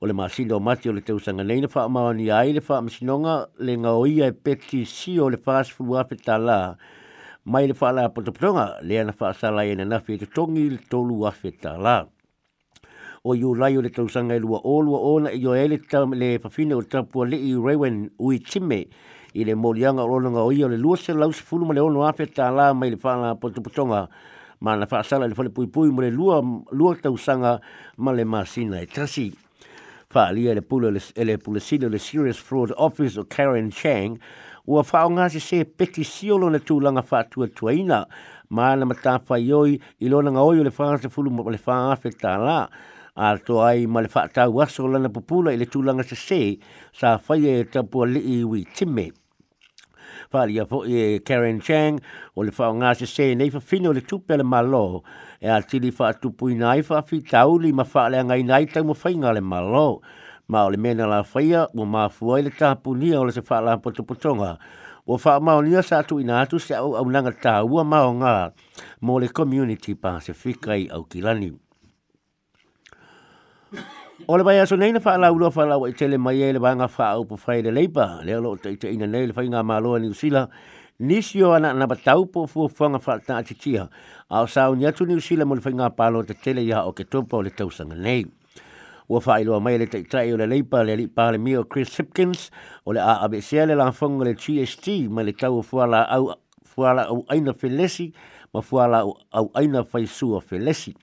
O 0.00 0.08
le 0.08 0.16
maasino 0.16 0.56
o 0.56 0.64
mati 0.64 0.88
o 0.88 0.96
le 0.96 1.04
teusanga 1.04 1.44
nei 1.44 1.60
na 1.64 1.68
whaamaoni 1.72 2.32
aile 2.32 2.64
whaamasinonga 2.64 3.36
le 3.60 3.76
ngaoia 3.84 4.32
e 4.32 4.32
peti 4.32 4.84
si 4.88 5.18
o 5.20 5.28
le 5.28 5.36
whaasfu 5.44 5.84
wafetala 5.92 5.92
le 5.92 5.92
e 5.92 6.16
peti 6.16 6.24
o 6.24 6.38
le 6.40 6.48
whaasfu 6.48 6.48
wafetala 6.48 6.58
mai 7.44 7.66
le 7.68 7.74
whaala 7.78 8.08
potopotonga 8.08 8.78
le 8.82 8.98
ana 9.00 9.12
whaasala 9.18 9.64
e 9.68 9.74
na 9.76 9.84
nafi 9.84 10.16
te 10.18 10.26
tongi 10.26 10.64
le 10.70 10.78
tolu 10.88 11.26
afeta 11.26 11.76
la. 11.76 12.06
O 13.26 13.34
iu 13.36 13.54
rai 13.54 13.76
o 13.76 13.80
le 13.84 13.90
tausanga 13.92 14.34
e 14.36 14.40
lua 14.40 14.60
olua 14.64 14.98
ona 15.00 15.30
i 15.32 15.44
o 15.46 15.52
ele 15.54 15.76
le 15.78 16.38
pafine 16.40 16.74
o 16.74 16.82
tapua 16.82 17.26
le 17.28 17.36
i 17.36 17.52
rewen 17.54 18.08
ui 18.18 18.38
time 18.40 18.86
i 19.34 19.44
le 19.44 19.54
molianga 19.54 20.02
o 20.04 20.08
rononga 20.08 20.40
o 20.40 20.52
iu 20.52 20.68
le 20.68 20.76
lua 20.76 20.96
se 20.96 21.12
lau 21.12 21.32
sefulu 21.32 21.66
ma 21.66 21.72
le 21.74 21.80
ono 21.80 22.06
afeta 22.06 22.50
la 22.50 22.72
mai 22.72 22.90
le 22.90 22.96
whaala 23.02 23.34
potopotonga 23.34 24.08
ma 24.60 24.74
na 24.76 24.86
whaasala 24.90 25.26
le 25.28 25.34
whale 25.36 25.50
pui 25.50 25.66
pui 25.66 25.90
ma 25.92 26.02
le 26.02 26.10
lua, 26.10 26.40
lua 26.72 26.96
tausanga 26.96 27.60
ma 27.96 28.12
le 28.12 28.24
masina 28.24 28.80
e 28.80 28.86
tasi. 28.86 29.32
Whaalia 30.14 30.52
e 30.52 30.54
le 30.54 30.62
pula 30.62 30.88
e 30.88 30.96
le, 30.96 31.24
le 31.24 31.38
pula 31.38 31.58
sino 31.60 31.88
le 31.88 31.98
serious 31.98 32.38
fraud 32.40 32.72
office 32.76 33.18
o 33.20 33.24
Karen 33.24 33.68
Chang, 33.70 34.16
ua 34.64 34.82
whao 34.88 35.10
ngā 35.12 35.26
se 35.32 35.40
se 35.44 35.58
peti 35.78 36.04
siolo 36.08 36.48
na 36.54 36.58
tūlanga 36.58 37.02
whātua 37.10 37.48
tuaina, 37.56 37.98
mā 38.56 38.70
na 38.80 38.86
mata 38.88 39.18
whaioi 39.28 39.74
i 40.00 40.08
lona 40.12 40.32
ngā 40.32 40.44
oio 40.48 40.64
le 40.64 40.72
whāngase 40.72 41.10
fulu 41.12 41.30
mo 41.30 41.44
le 41.52 41.58
whāngase 41.60 42.14
tā 42.22 42.38
lā, 42.40 42.62
a 43.14 43.34
to 43.46 43.58
ai 43.64 43.84
ma 43.86 44.00
le 44.00 44.08
whātau 44.08 44.56
aso 44.64 44.86
lana 44.88 45.10
pupula 45.12 45.52
i 45.54 45.60
le 45.60 45.68
tūlanga 45.68 46.04
se 46.08 46.16
se, 46.16 46.40
sa 46.96 47.18
whaia 47.28 47.58
e 47.60 47.66
tapua 47.76 48.08
li 48.08 48.24
iwi 48.38 48.64
timme. 48.72 49.10
Whāria 50.32 50.64
po 50.66 50.80
e 50.88 51.20
Karen 51.20 51.60
Chang, 51.62 52.00
o 52.34 52.42
le 52.42 52.52
whao 52.56 52.72
ngā 52.80 52.94
se 53.02 53.06
se, 53.10 53.28
nei 53.34 53.52
whawhine 53.54 53.92
o 53.92 53.94
le 53.94 54.00
tūpele 54.02 54.44
malo, 54.48 55.02
e 55.44 55.48
a 55.52 55.60
tiri 55.60 55.92
whātupu 55.94 56.48
i 56.54 56.58
nai 56.58 56.80
whawhi 56.88 57.20
tauli 57.30 57.70
ma 57.72 57.84
whaalea 57.84 58.24
ngai 58.30 58.44
nai 58.48 58.64
tau 58.72 58.82
mo 58.88 58.96
whainga 59.04 59.34
le 59.36 59.44
Malo 59.44 59.88
ma 60.48 60.64
o 60.64 60.70
le 60.70 60.76
mena 60.76 61.06
la 61.08 61.24
whaia 61.32 61.68
o 61.74 61.84
ma 61.84 62.08
fuai 62.12 62.42
le 62.44 62.50
tapu 62.50 62.94
nia 62.96 63.20
o 63.20 63.24
le 63.24 63.32
se 63.32 63.40
wha 63.40 63.60
la 63.60 63.76
poto 63.78 64.02
potonga. 64.04 64.58
O 65.06 65.16
wha 65.22 65.40
mao 65.40 65.60
nia 65.62 65.82
sa 65.82 65.98
atu 66.04 66.20
ina 66.20 66.40
atu 66.44 66.58
se 66.60 66.74
au 66.76 66.94
au 66.96 67.04
nanga 67.08 67.32
tā 67.32 67.62
ua 67.64 67.84
mao 67.84 68.12
ngā 68.12 68.52
mo 69.00 69.18
le 69.18 69.28
community 69.28 69.94
pasifika 69.94 70.76
i 70.76 70.88
au 70.92 71.04
kilani. 71.04 71.52
O 74.28 74.36
le 74.36 74.44
bai 74.44 74.58
aso 74.60 74.76
neina 74.76 75.00
wha 75.04 75.16
la 75.18 75.32
ulo 75.32 75.50
wha 75.50 75.64
la 75.66 75.76
wa 75.78 75.88
i 75.88 75.92
tele 75.96 76.16
mai 76.18 76.40
e 76.42 76.52
le 76.52 76.60
bai 76.60 76.74
ngā 76.76 76.88
wha 76.96 77.06
au 77.16 77.24
po 77.24 77.36
whai 77.44 77.62
le 77.64 77.70
leipa 77.72 78.20
le 78.24 78.32
alo 78.36 78.54
o 78.56 78.56
teite 78.56 78.92
ina 78.94 79.06
nei 79.08 79.26
le 79.32 79.34
whai 79.36 79.48
ngā 79.48 79.60
maloa 79.64 79.98
ni 80.00 80.08
usila 80.12 80.48
nisi 81.00 81.42
o 81.42 81.52
ana 81.56 81.72
na 81.74 81.86
batau 81.88 82.24
po 82.28 82.46
fua 82.46 82.68
whanga 82.78 83.00
wha 83.06 83.18
ta 83.26 83.36
ati 83.40 83.54
tia. 83.56 83.88
Ao 84.30 84.46
sao 84.46 84.74
ni 84.74 84.86
atu 84.88 85.04
ni 85.08 85.14
usila 85.16 85.44
mo 85.44 85.54
le 85.56 85.60
whai 85.64 85.74
ngā 85.74 85.90
palo 85.96 86.22
te 86.22 86.32
tele 86.34 86.64
ia 86.64 86.84
o 86.84 86.92
ke 86.92 87.04
topa 87.04 87.36
o 87.36 87.42
le 87.44 87.50
tausanga 87.50 87.94
nei. 87.96 88.24
Nei 88.24 88.43
ua 89.08 89.20
faailoa 89.20 89.60
mai 89.60 89.78
le 89.78 89.86
taʻitaʻi 89.86 90.32
o 90.32 90.36
le 90.40 90.46
leipa 90.46 90.82
le 90.84 90.92
alii 90.96 91.08
palemi 91.08 91.56
o 91.56 91.64
chris 91.64 91.92
hipkins 91.96 92.48
o 92.86 92.92
le 92.96 93.00
a 93.04 93.18
avesea 93.24 93.66
le 93.66 93.74
lafoga 93.76 94.24
le 94.24 94.32
gst 94.34 94.86
ma 95.12 95.22
le 95.22 95.32
tau 95.32 95.60
fualaauaina 95.64 97.52
felesi 97.54 98.12
ma 98.54 98.60
fualaauaina 98.62 99.84
faisua 99.84 100.40
felesi 100.40 100.94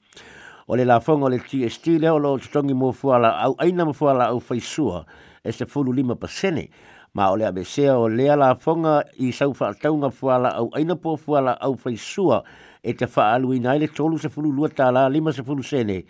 o 0.68 0.76
le 0.76 0.86
lafoga 0.86 1.26
o 1.30 1.30
le 1.30 1.38
gst 1.40 1.88
lea 2.02 2.14
o 2.14 2.18
loo 2.20 2.40
totogi 2.42 2.74
mo 2.74 2.92
fualaauaina 2.92 3.86
ma 3.86 3.94
fualaau 3.94 4.40
faisua 4.42 5.06
e 5.46 5.52
se 5.54 5.66
fululima 5.66 6.16
pasene 6.18 6.70
ma 7.14 7.30
o 7.30 7.36
le 7.38 7.46
avesea 7.46 8.00
o 8.02 8.10
lea 8.10 8.34
lafoga 8.36 9.06
i 9.22 9.30
sau 9.32 9.54
faatauga 9.54 10.10
fualaauaina 10.10 10.96
po 10.98 11.16
fualaau 11.22 11.78
faisua 11.78 12.42
e 12.82 12.94
te 12.98 13.06
faaaluina 13.06 13.78
ai 13.78 13.86
le 13.86 13.94
tolu 13.94 14.18
sefululua 14.18 14.74
tālā 14.74 15.06
lima 15.14 15.30
sefulusene 15.32 16.04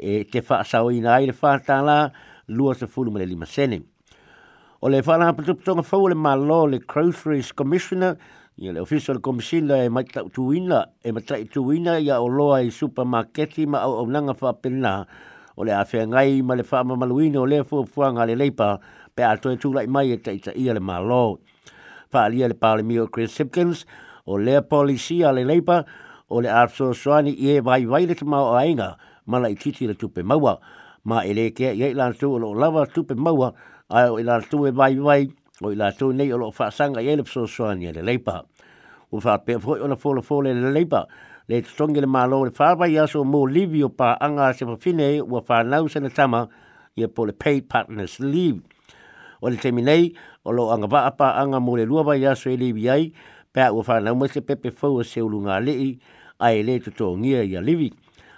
e 0.00 0.24
te 0.24 0.40
fa 0.40 0.64
sa 0.64 0.80
i 0.90 1.00
nai 1.04 1.26
le 1.28 1.32
fa 1.36 1.58
ta 1.60 1.80
la 1.84 2.10
lua 2.48 2.74
se 2.74 2.86
fulu 2.88 3.12
le 3.20 3.24
lima 3.28 3.44
sene 3.46 3.80
o 4.80 4.88
le 4.88 5.02
fa 5.02 5.16
la 5.20 5.32
pato 5.36 5.54
pato 5.54 5.82
fa 5.82 5.98
le 6.08 6.14
ma 6.16 6.32
lo 6.36 6.64
le 6.66 6.78
groceries 6.80 7.52
commissioner 7.52 8.16
i 8.56 8.72
le 8.72 8.80
official 8.80 9.20
commissioner 9.20 9.82
e 9.84 9.88
mai 9.88 10.04
ta 10.04 10.24
tu 10.32 10.50
ina 10.52 10.88
e 11.04 11.12
mai 11.12 11.22
ta 11.24 11.36
tu 11.52 11.70
ina 11.72 11.98
ia 11.98 12.20
o 12.20 12.26
loa 12.28 12.60
i 12.60 12.70
supermarket 12.70 13.58
ma 13.68 13.84
o 13.86 14.00
o 14.02 14.06
nanga 14.08 14.32
fa 14.34 14.52
pena 14.54 15.06
o 15.56 15.62
le 15.64 15.72
afia 15.72 16.06
ngai 16.08 16.40
ma 16.42 16.54
le 16.56 16.64
fa 16.64 16.82
ma 16.84 16.96
maluina 16.96 17.38
o 17.40 17.44
le 17.46 17.62
fu 17.64 17.84
fu 17.84 18.00
nga 18.02 18.24
le 18.24 18.34
leipa 18.36 18.80
pe 19.14 19.22
alto 19.24 19.50
e 19.50 19.56
toe 19.56 19.70
tūlai 19.70 19.86
mai 19.88 20.12
e 20.16 20.16
te 20.20 20.30
ita 20.32 20.52
ia 20.54 20.72
le 20.72 20.78
malo. 20.80 21.40
Whaalia 22.12 22.46
le 22.48 22.54
pāle 22.54 22.82
mio 22.84 23.06
Chris 23.08 23.30
Sipkins, 23.34 23.84
o 24.26 24.36
lea 24.38 24.62
polisi 24.62 25.22
a 25.24 25.30
le 25.32 25.42
leipa, 25.44 25.84
o 26.28 26.40
le 26.40 26.48
afso 26.48 26.92
soani 26.94 27.30
i 27.34 27.54
e 27.56 27.60
vai 27.60 27.84
vai 27.86 28.06
le 28.06 28.14
te 28.14 28.24
o 28.24 28.54
ainga, 28.54 28.96
mala 29.30 29.46
i 29.48 29.54
titi 29.54 29.86
la 29.86 29.94
tupe 29.94 30.22
maua. 30.26 30.58
Ma 31.06 31.22
e 31.24 31.32
le 31.32 31.50
kea 31.54 31.70
i 31.72 31.94
la 31.94 32.10
tu 32.12 32.28
o 32.34 32.38
lava 32.54 32.84
tupe 32.90 33.14
maua, 33.14 33.54
a 33.88 34.10
o 34.10 34.18
i 34.18 34.22
la 34.26 34.40
tu 34.42 34.66
e 34.66 34.70
vai 34.74 34.96
vai, 34.98 35.30
o 35.62 35.70
i 35.72 35.76
la 35.78 35.92
tu 35.94 36.10
nei 36.12 36.30
o 36.34 36.36
lo 36.36 36.50
whaasanga 36.52 37.00
i 37.00 37.08
ele 37.08 37.22
pso 37.22 37.46
soani 37.46 37.86
e 37.88 37.92
le 37.94 38.02
leipa. 38.02 38.42
O 39.14 39.22
wha 39.22 39.38
pe 39.38 39.54
a 39.56 39.60
fhoi 39.62 39.80
o 39.86 39.86
na 39.86 39.96
fola 39.96 40.20
fola 40.22 40.50
e 40.50 40.54
le 40.54 40.70
leipa, 40.74 41.06
le 41.48 41.62
tutongi 41.62 42.00
le 42.02 42.06
malo 42.10 42.44
le 42.44 42.50
whaabai 42.52 42.98
aso 42.98 43.22
mō 43.24 43.46
livi 43.50 43.82
o 43.86 43.88
pa 43.88 44.18
anga 44.20 44.50
se 44.52 44.64
pa 44.66 44.76
fine 44.76 45.20
ua 45.22 45.40
whanau 45.48 45.88
sena 45.88 46.10
tama 46.10 46.46
i 46.98 47.02
a 47.06 47.08
po 47.08 47.22
le 47.24 47.32
paid 47.32 47.66
partners 47.70 48.20
leave. 48.20 48.58
O 49.40 49.48
le 49.48 49.56
temi 49.56 49.80
nei, 49.82 50.12
o 50.44 50.52
lo 50.52 50.68
anga 50.74 50.86
vaa 50.86 51.10
pa 51.16 51.32
anga 51.40 51.58
mō 51.62 51.78
le 51.80 51.86
lua 51.88 52.02
vai 52.04 52.26
aso 52.28 52.50
e 52.52 52.56
livi 52.60 52.88
ai, 52.90 53.08
pe 53.52 53.64
a 53.64 53.72
ua 53.72 53.80
whanau 53.88 54.14
mwese 54.20 54.40
pepe 54.44 54.68
fau 54.70 55.00
a 55.00 55.04
se 55.04 55.20
ulunga 55.24 55.56
lii, 55.64 55.96
ai 56.44 56.60
le 56.62 56.76
tutongia 56.84 57.40
i 57.42 57.56
a 57.56 57.60
livi. 57.64 57.88
Livi 57.88 57.88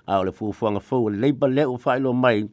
a 0.06 0.18
o 0.20 0.24
le 0.24 0.32
fuafuaga 0.32 0.80
fou 0.80 1.08
le 1.10 1.16
leiba 1.18 1.48
lea 1.48 1.68
ua 1.68 1.78
faailo 1.78 2.12
mai 2.12 2.44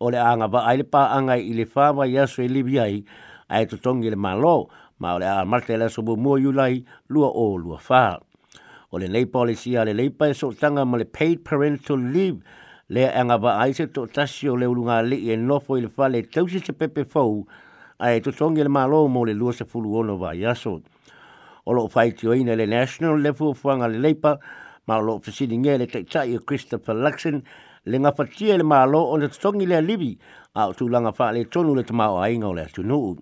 o 0.00 0.10
le 0.10 0.18
aga 0.18 0.48
vaai 0.48 0.76
le 0.82 0.84
paaga 0.84 1.36
i 1.38 1.52
le 1.54 1.66
ya 2.12 2.22
aso 2.26 2.42
e 2.42 2.48
livi 2.48 2.78
ai 2.80 3.04
a 3.48 3.64
totogi 3.66 4.08
i 4.08 4.10
le 4.10 4.16
malo 4.16 4.68
ma 4.98 5.14
ole 5.14 5.24
le 5.24 5.30
aamata 5.30 5.72
e 5.74 5.78
le 5.78 5.84
aso 5.84 6.02
muamua 6.02 6.40
iulai 6.40 6.84
lua 7.08 7.28
o 7.30 7.56
lua 7.56 7.78
fa 7.78 8.20
ole 8.90 9.06
nei 9.08 9.26
policy 9.26 9.76
ale 9.76 9.92
le 9.94 10.02
leipa 10.02 10.26
e 10.28 10.34
so 10.34 10.52
tanga 10.52 10.84
ma 10.84 10.96
le 10.98 11.04
paid 11.04 11.40
parental 11.44 11.98
leave 12.02 12.40
lea 12.88 13.08
e 13.08 13.14
agavaai 13.20 13.72
se 13.74 13.86
toʻatasi 13.86 14.48
o 14.50 14.56
le 14.56 14.66
ulugalii 14.66 15.30
e 15.30 15.36
nofo 15.36 15.76
i 15.78 15.80
le 15.82 15.88
fale 15.88 16.22
tausi 16.22 16.58
se 16.58 16.72
pepe 16.72 17.04
fou 17.04 17.46
ae 17.98 18.20
totogi 18.20 18.60
i 18.60 18.64
le 18.64 18.68
malo 18.68 19.06
mo 19.08 19.24
le 19.24 19.34
26 19.34 20.18
vaiaso 20.18 20.82
o 21.66 21.72
loo 21.72 21.88
faitioina 21.88 22.52
i 22.52 22.56
le 22.56 22.66
national 22.66 23.22
le 23.22 23.32
fuafuaga 23.32 23.86
le 23.88 23.98
leipa 23.98 24.38
malo 24.86 25.14
o 25.14 25.18
pisini 25.18 25.56
nge 25.58 25.78
le 25.78 25.86
teitai 25.86 26.36
o 26.36 26.40
Christopher 26.40 26.94
Luxon, 26.96 27.42
le 27.86 27.96
nga 27.98 28.12
fatia 28.12 28.56
le 28.56 28.62
malo 28.64 29.00
o 29.06 29.16
le 29.16 29.28
tongi 29.28 29.66
le 29.66 29.76
alibi, 29.76 30.12
a 30.54 30.68
o 30.68 30.74
tūlanga 30.74 31.14
wha 31.18 31.32
le 31.32 31.44
tonu 31.48 31.74
le 31.74 31.84
tamau 31.84 32.18
a 32.20 32.28
inga 32.30 32.46
o 32.48 32.52
le 32.54 32.62
atunuu. 32.64 33.16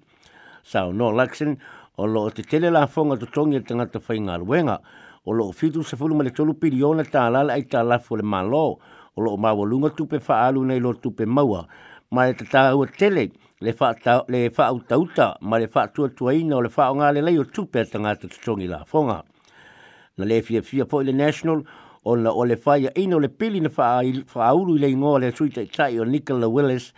Sao 0.63 0.93
no 0.93 1.11
Luxon, 1.13 1.57
o 1.99 2.07
lo 2.07 2.25
o 2.27 2.31
te 2.31 2.43
tele 2.43 2.71
la 2.71 2.87
fonga 2.87 3.17
to 3.17 3.27
tongi 3.27 3.57
le 3.59 3.63
tangata 3.65 4.01
whai 4.07 4.19
ngā 4.19 4.39
ruenga, 4.43 4.81
o 5.25 5.33
lo 5.33 5.49
o 5.49 5.53
fitu 5.53 5.83
sa 5.83 5.97
fulu 5.97 6.15
ma 6.17 6.25
le 6.27 6.31
tolu 6.35 6.55
piriona 6.55 7.05
tā 7.07 7.29
lala 7.31 7.55
ai 7.55 7.67
tā 7.71 7.83
lafo 7.87 8.17
le 8.19 8.23
malo, 8.27 8.67
o 9.15 9.21
lo 9.23 9.35
o 9.37 9.37
mawa 9.37 9.67
lunga 9.67 9.91
tupe 9.91 10.19
wha 10.19 10.41
alu 10.47 10.65
nei 10.67 10.81
lo 10.81 10.95
tupe 10.95 11.27
maua, 11.27 11.65
ma 12.11 12.27
le 12.27 12.35
tata 12.35 12.73
ua 12.75 12.87
tele, 12.87 13.29
le 13.63 13.73
fa 13.73 13.95
ta 13.95 14.25
le 14.29 14.51
fa 14.51 14.71
uta 14.73 14.99
uta 14.99 15.37
ma 15.43 15.59
le 15.59 15.69
fa 15.69 15.87
tu 15.87 16.09
tu 16.11 16.27
ina 16.31 16.59
le 16.61 16.69
fa 16.69 16.91
nga 16.93 17.13
le 17.13 17.21
lai 17.23 17.39
o 17.39 17.45
tu 17.45 17.69
pe 17.71 17.85
tanga 17.87 18.17
te 18.17 18.27
tongi 18.43 18.67
la 18.67 18.85
fonga 18.85 19.23
na 20.19 20.25
le 20.25 20.43
fia 20.43 20.63
fia 20.63 20.85
po 20.85 20.99
le 21.03 21.13
national 21.13 21.63
on 22.05 22.23
la 22.25 22.31
ole 22.33 22.57
faia 22.57 22.91
ino 22.97 23.19
le 23.19 23.29
pili 23.29 23.61
na 23.63 23.69
fa 23.71 24.01
fa 24.27 24.53
le 24.53 24.89
ngo 24.95 25.19
le 25.21 25.33
suite 25.35 25.69
tai 25.73 25.99
o 25.99 26.05
Nicola 26.05 26.49
Willis 26.49 26.93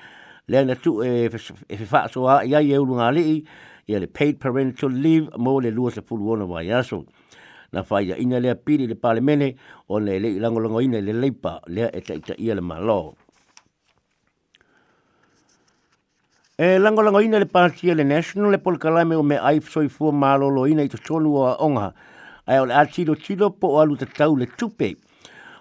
le 0.49 0.65
na 0.65 0.75
tu 0.75 1.01
e 1.03 1.27
e 1.31 1.77
fa 1.87 2.09
so 2.09 2.27
a 2.29 2.43
ia 2.45 2.59
ye 2.61 2.77
ulu 2.77 2.95
ngali 2.97 3.45
ia 3.87 3.99
le 4.01 4.07
paid 4.09 4.39
parental 4.41 4.91
leave 4.91 5.29
mo 5.39 5.61
le 5.61 5.71
lua 5.71 5.91
se 5.91 6.01
pulu 6.03 6.31
ona 6.33 6.45
wa 6.47 6.61
ia 6.61 6.83
so 6.83 7.05
na 7.73 7.83
faia 7.83 8.17
ina 8.19 8.41
le 8.41 8.55
pili 8.57 8.87
le 8.89 8.95
parlamente 8.97 9.55
o 9.89 9.99
le 9.99 10.19
le 10.19 10.39
lango 10.41 10.59
lango 10.59 10.81
ina 10.83 11.01
le 11.01 11.13
leipa 11.13 11.61
le 11.69 11.91
e 11.93 12.01
tai 12.01 12.21
le 12.55 12.61
malo 12.61 13.15
E 16.57 16.79
lango 16.79 17.03
lango 17.03 17.19
ina 17.23 17.39
le 17.39 17.47
partia 17.47 17.95
le 17.95 18.03
national 18.05 18.51
le 18.51 18.59
polkalame 18.59 19.15
o 19.15 19.23
me 19.23 19.39
aifsoi 19.39 19.87
malo 19.99 20.13
malolo 20.13 20.67
ina 20.67 20.83
i 20.83 20.89
tutonu 20.89 21.35
o 21.35 21.55
onga 21.63 21.93
ai 22.47 22.59
o 22.61 22.67
le 22.67 22.75
atino 22.75 23.15
tino 23.17 23.49
po 23.57 23.69
o 23.77 23.81
alu 23.81 23.97
tatau 23.97 24.37
le 24.37 24.47
tupe. 24.47 24.97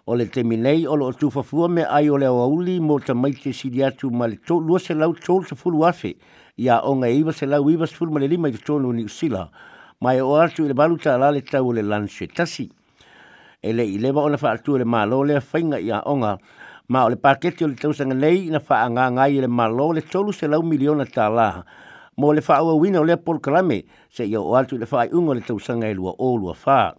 O 0.05 0.15
le 0.15 0.25
teminei 0.25 0.85
o 0.87 0.95
lo 0.95 1.11
tufa 1.13 1.43
fua 1.43 1.69
me 1.69 1.83
ai 1.83 2.09
o 2.09 2.17
le 2.17 2.25
auli 2.27 2.79
mo 2.79 2.99
ta 2.99 3.13
mai 3.15 3.31
te 3.31 3.53
sidi 3.53 3.83
atu 3.83 4.11
ma 4.11 4.27
le 4.27 4.35
tō 4.35 4.59
lua 4.59 4.79
se 4.79 4.93
lau 4.93 5.13
tō 5.15 5.47
sa 5.47 5.55
fulu 5.55 5.85
afe. 5.87 6.15
Ia 6.59 6.81
o 6.83 6.91
ngai 6.95 7.19
iwa 7.21 7.31
se 7.33 7.45
lau 7.47 7.69
iwa 7.71 7.87
sa 7.87 7.95
fulu 7.95 8.11
ma 8.11 8.19
le 8.19 8.27
lima 8.27 8.49
i 8.49 8.51
te 8.51 8.59
tōnu 8.67 8.91
ni 8.93 9.05
usila. 9.07 9.47
Ma 10.01 10.11
e 10.13 10.19
o 10.21 10.35
atu 10.35 10.65
i 10.65 10.67
le 10.67 10.73
balu 10.75 10.97
ta 10.99 11.15
ala 11.15 11.31
le 11.31 11.41
tau 11.41 11.69
o 11.69 11.73
le 11.73 11.81
lanse 11.81 12.27
tasi. 12.27 12.67
E 13.63 13.71
le 13.71 13.85
i 13.87 13.95
lewa 13.97 14.23
o 14.23 14.29
na 14.29 14.35
faa 14.37 14.57
atu 14.59 14.75
le 14.77 14.83
malo 14.85 15.23
le 15.23 15.39
whainga 15.39 15.79
i 15.79 15.89
a 15.91 16.01
onga. 16.03 16.37
Ma 16.91 17.05
o 17.05 17.09
le 17.09 17.15
paketi 17.15 17.63
o 17.63 17.67
le 17.71 17.79
tausanga 17.79 18.13
nei 18.13 18.51
na 18.51 18.59
faa 18.59 18.91
ngā 18.91 19.07
ngai 19.15 19.39
le 19.47 19.47
malo 19.47 19.93
le 19.95 20.03
tōlu 20.03 20.35
se 20.35 20.51
lau 20.51 20.59
miliona 20.67 21.07
ta 21.07 21.31
laha 21.31 21.63
mo 22.17 22.33
le 22.33 22.41
faa 22.41 22.57
awa 22.61 22.75
wina 22.77 23.01
o 23.01 23.05
le 23.05 23.17
Paul 23.17 23.39
Kalame 23.41 23.85
se 24.13 24.25
ia 24.29 24.41
o 24.41 24.53
atu 24.55 24.77
le 24.77 24.85
fai 24.85 25.09
ungo 25.09 25.33
le 25.33 25.41
tausanga 25.41 25.87
e 25.89 25.93
lua 25.97 26.13
o 26.19 26.37
lua 26.37 26.53
fa. 26.53 26.93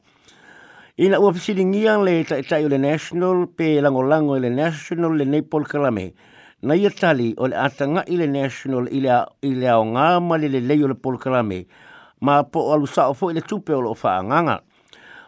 Ina 0.98 1.18
ua 1.20 1.32
fisiri 1.34 1.62
ngian 1.64 2.02
le 2.04 2.22
ta 2.26 2.36
itai 2.38 2.64
o 2.66 2.68
le 2.68 2.78
National 2.78 3.46
pe 3.50 3.78
lango 3.80 4.02
lango 4.02 4.38
le 4.38 4.48
National 4.50 5.14
le 5.16 5.42
Paul 5.42 5.64
Kalame 5.66 6.14
na 6.62 6.74
ia 6.74 6.90
tali 6.90 7.34
o 7.38 7.46
le 7.46 7.54
atanga 7.56 8.02
i 8.10 8.16
le 8.18 8.26
National 8.26 8.88
i 8.90 9.00
le 9.54 9.66
ao 9.70 9.84
ngama 9.84 10.38
le 10.38 10.48
le 10.50 10.60
leo 10.60 10.88
le 10.90 10.94
Paul 10.98 11.18
Kalame 11.18 11.66
ma 12.20 12.42
po 12.44 12.68
o 12.70 12.74
alu 12.74 12.86
sao 12.90 13.14
fo 13.14 13.30
i 13.30 13.34
le 13.38 13.42
tupe 13.42 13.70
o 13.72 13.80
lo 13.82 13.94
fa 13.94 14.18
nganga. 14.22 14.62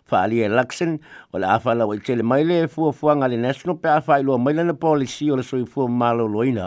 Fa 0.07 0.21
alia 0.23 0.47
e 0.47 0.51
laksen 0.55 0.99
o 1.33 1.39
le 1.39 1.47
afala 1.51 1.87
wa 1.87 1.95
i 1.97 2.03
tele 2.03 2.23
maile 2.27 2.63
e 2.67 2.67
fua 2.69 2.91
fuanga 2.93 3.27
le 3.31 3.37
National 3.39 3.79
pe 3.79 3.87
afai 3.91 4.23
lua 4.27 4.35
maile 4.39 4.63
na 4.67 4.75
polisi 4.75 5.31
o 5.31 5.37
le 5.39 5.43
soifua 5.47 5.87
malo 5.89 6.27
loina. 6.27 6.67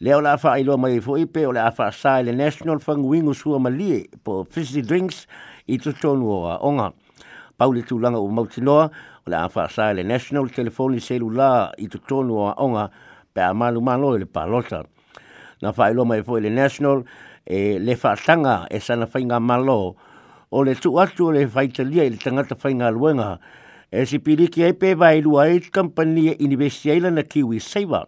Leo 0.00 0.16
la 0.24 0.38
wha 0.42 0.54
i 0.58 0.64
loa 0.64 0.78
mai 0.80 0.96
fo 1.04 1.18
ipe 1.20 1.42
o 1.44 1.52
la 1.52 1.68
sa 1.92 2.22
le 2.22 2.32
National 2.32 2.80
Whanguingu 2.80 3.34
Sua 3.34 3.58
mali 3.58 4.08
po 4.24 4.46
Fizzy 4.48 4.80
Drinks 4.80 5.26
i 5.68 5.76
to 5.76 5.92
tonu 5.92 6.24
wo 6.24 6.46
a 6.48 6.56
onga. 6.58 6.94
tu 7.86 7.98
langa 7.98 8.16
o 8.18 8.26
Mautinoa 8.28 8.86
o 8.88 9.28
la 9.30 9.46
wha 9.46 9.68
sa 9.68 9.92
le 9.92 10.02
National 10.02 10.48
Telefoni 10.48 11.00
Celula 11.02 11.70
i 11.76 11.86
to 11.86 11.98
tonu 11.98 12.32
wo 12.32 12.48
a 12.48 12.54
onga 12.56 12.90
pe 13.34 13.42
a 13.42 13.52
malu 13.52 13.82
malo 13.82 14.16
e 14.16 14.20
le 14.20 14.24
palota. 14.24 14.86
Na 15.60 15.72
fa 15.74 15.90
i 15.90 15.92
mai 15.92 16.22
fo 16.22 16.38
le 16.38 16.48
National 16.48 17.04
e 17.46 17.78
le 17.78 17.94
fa 17.94 18.16
tanga 18.16 18.68
e 18.70 18.80
sana 18.80 19.04
fainga 19.06 19.38
malo 19.38 19.96
o 20.50 20.62
le 20.64 20.76
tu 20.76 20.92
atu 20.98 21.26
le 21.30 21.44
le 21.44 21.64
italia 21.66 22.04
i 22.04 22.08
le 22.10 22.16
tangata 22.16 22.54
fainga 22.56 22.88
luenga 22.88 23.38
e 23.92 24.06
si 24.06 24.18
piriki 24.18 24.62
ai 24.64 24.72
pe 24.72 24.94
vai 24.94 25.20
lua 25.20 25.48
e 25.50 25.60
kampania 25.70 26.34
Universia 26.40 26.94
Ilana 26.94 27.22
Kiwi 27.22 27.60
Saver. 27.60 28.06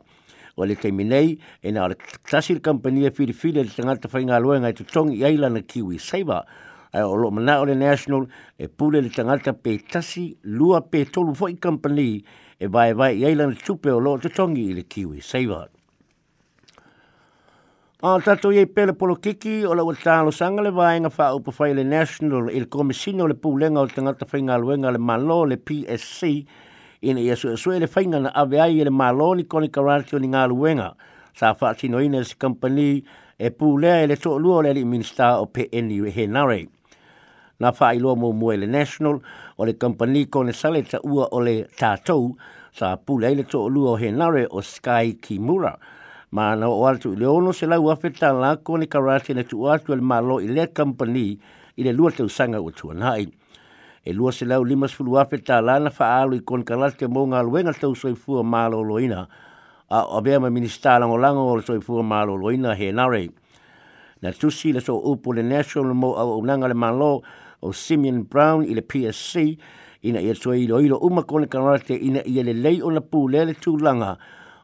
o 0.56 0.64
le 0.64 0.76
teiminei 0.76 1.38
e 1.62 1.70
na 1.72 1.84
o 1.84 1.88
le 1.88 1.96
tasi 2.28 2.52
le 2.54 2.60
kampania 2.60 3.10
filifili 3.10 3.62
le 3.62 3.70
tangata 3.70 4.08
whainga 4.12 4.36
aloenga 4.36 4.68
i 4.68 4.74
tutongi 4.76 5.16
i 5.20 5.24
aila 5.24 5.48
na 5.48 5.60
kiwi 5.62 5.98
saiba 5.98 6.44
ai 6.92 7.02
o 7.02 7.14
loo 7.16 7.30
mana 7.32 7.60
o 7.62 7.66
le 7.66 7.74
national 7.74 8.26
e 8.58 8.68
pule 8.68 9.00
le 9.00 9.08
tangata 9.08 9.52
pe 9.54 9.78
tasi 9.78 10.26
lua 10.42 10.80
pe 10.82 11.04
tolu 11.06 11.32
fwoi 11.34 11.56
kampani 11.56 12.22
e 12.62 12.66
vai 12.68 12.90
e 12.90 12.94
vai 12.94 13.12
i 13.20 13.24
aila 13.24 13.46
na 13.48 13.56
tupe 13.56 13.90
o 13.90 13.98
loo 14.00 14.18
tutongi 14.18 14.66
i 14.70 14.74
le 14.74 14.84
kiwi 14.84 15.20
saiba 15.20 15.68
A 18.02 18.18
tato 18.18 18.50
ye 18.50 18.66
pele 18.66 18.92
polo 18.98 19.14
kiki 19.14 19.62
o 19.62 19.76
la 19.78 19.82
watalo 19.86 20.32
sanga 20.34 20.60
le 20.62 20.72
vai 20.74 20.98
nga 20.98 21.08
fa 21.10 21.28
upo 21.38 21.52
fai 21.54 21.70
le 21.72 21.84
national 21.84 22.50
il 22.50 22.66
komisino 22.66 23.28
le 23.30 23.36
pulenga 23.38 23.78
o 23.78 23.86
tangata 23.86 24.26
whainga 24.26 24.54
aloenga 24.58 24.90
le 24.90 24.98
malo 24.98 25.44
le 25.46 25.54
PSC 25.56 26.42
ina 27.02 27.18
ia 27.20 27.34
su 27.36 27.56
su 27.56 27.72
ele 27.72 27.88
fainga 27.88 28.20
na 28.20 28.30
ave 28.34 28.60
ai 28.60 28.80
ele 28.80 28.90
maloni 28.90 29.44
koni 29.44 29.68
karanti 29.68 30.18
ni 30.20 30.28
ngalu 30.28 30.54
wenga 30.60 30.94
sa 31.34 31.54
fa 31.54 31.74
sino 31.74 31.98
ina 32.00 32.22
si 32.24 32.36
company 32.36 33.02
e 33.38 33.50
pu 33.50 33.76
le 33.78 34.04
ele 34.04 34.16
so 34.16 34.38
lu 34.38 34.52
ole 34.52 34.72
minsta 34.86 35.38
o 35.40 35.46
pe 35.46 35.66
eni 35.72 35.98
e. 35.98 36.10
he 36.10 36.26
nare 36.26 36.68
na 37.58 37.72
fa 37.72 37.90
ilo 37.94 38.14
mo 38.14 38.30
mo 38.32 38.52
ele 38.52 38.66
national 38.66 39.18
o 39.58 39.64
le 39.66 39.72
company 39.74 40.26
koni 40.26 40.52
sale 40.52 40.82
ta 40.82 40.98
ua 41.02 41.26
le 41.42 41.66
tatou 41.76 42.36
sa 42.72 42.96
pu 42.96 43.18
le 43.18 43.32
ele 43.32 43.44
so 43.50 43.66
lu 43.68 43.82
o 43.88 43.96
he 43.98 44.10
nare 44.12 44.46
o 44.50 44.60
sky 44.62 45.18
kimura 45.18 45.74
ma 46.30 46.54
na 46.54 46.70
o 46.70 46.86
altu 46.86 47.16
le 47.18 47.26
ono 47.26 47.50
se 47.50 47.66
la 47.66 47.80
ua 47.80 47.96
feta 47.96 48.30
la 48.32 48.54
koni 48.56 48.86
karanti 48.86 49.34
ne 49.34 49.42
tu 49.42 49.66
atu 49.66 49.92
ele 49.92 50.02
malo 50.02 50.38
ile 50.40 50.70
company 50.70 51.36
ile 51.76 51.92
lu 51.92 52.10
te 52.12 52.22
usanga 52.22 52.62
o 52.62 52.70
tu 52.70 52.92
nai 52.94 53.26
e 54.04 54.12
lua 54.12 54.32
se 54.32 54.44
lau 54.44 54.64
lima 54.64 54.88
sulu 54.88 55.16
afe 55.18 55.38
ta 55.38 55.60
lana 55.60 55.88
fa 55.90 56.18
alu 56.20 56.34
i 56.36 56.40
kon 56.40 56.64
kalas 56.64 56.94
ke 56.98 57.06
mounga 57.06 57.42
luenga 57.46 57.72
tau 57.72 57.94
soi 57.94 58.14
fua 58.16 58.42
maa 58.42 58.68
loina. 58.70 59.28
A 59.90 60.02
obea 60.18 60.40
ma 60.40 60.48
minista 60.50 60.98
lango 60.98 61.16
lango 61.16 61.46
o 61.52 61.60
soi 61.60 61.80
fua 61.80 62.02
maa 62.02 62.24
loina 62.26 62.74
he 62.74 62.90
nare. 62.90 63.28
Na 64.22 64.30
tusi 64.32 64.72
le 64.72 64.80
so 64.80 64.98
upo 64.98 65.32
le 65.32 65.42
national 65.42 65.94
mo 65.94 66.14
au 66.16 66.40
unanga 66.42 66.66
le 66.68 66.74
manlo 66.74 67.22
o 67.62 67.70
Simeon 67.72 68.24
Brown 68.24 68.64
i 68.64 68.74
le 68.74 68.82
PSC 68.82 69.56
ina 70.02 70.20
ia 70.20 70.34
soi 70.34 70.64
ilo 70.66 70.80
ilo 70.82 70.98
uma 70.98 71.22
kone 71.22 71.46
kanarate 71.46 71.94
ina 71.94 72.24
ia 72.26 72.42
le 72.42 72.52
lei 72.58 72.82
o 72.82 72.90
na 72.90 73.00
pu 73.00 73.28
le 73.28 73.44
le 73.46 73.54
tūlanga 73.54 74.16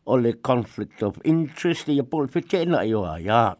o 0.06 0.16
le 0.18 0.34
conflict 0.40 1.02
of 1.02 1.18
interest 1.24 1.86
i 1.94 1.98
a 1.98 2.02
pole 2.04 2.26
fitte 2.28 2.64
na 2.66 2.82
i 2.82 2.90
o 2.94 3.04
a 3.06 3.18
ia. 3.22 3.52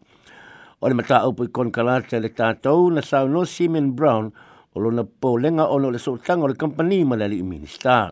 O 0.83 0.87
le 0.91 0.93
mata 0.93 1.23
upo 1.27 1.47
i 1.47 1.47
kone 1.51 1.71
kanarate 1.71 2.19
le 2.19 2.33
tātou 2.35 2.91
na 2.91 2.99
sau 3.01 3.31
no 3.31 3.45
Simeon 3.47 3.91
Brown 3.95 4.27
o 4.27 4.48
o 4.75 5.03
po 5.19 5.37
lenga 5.39 5.65
o 5.67 5.77
le 5.79 5.97
sotanga 5.97 6.43
o 6.43 6.47
le 6.47 6.55
company 6.55 7.03
ma 7.03 7.15
le 7.15 7.27
minister. 7.43 8.11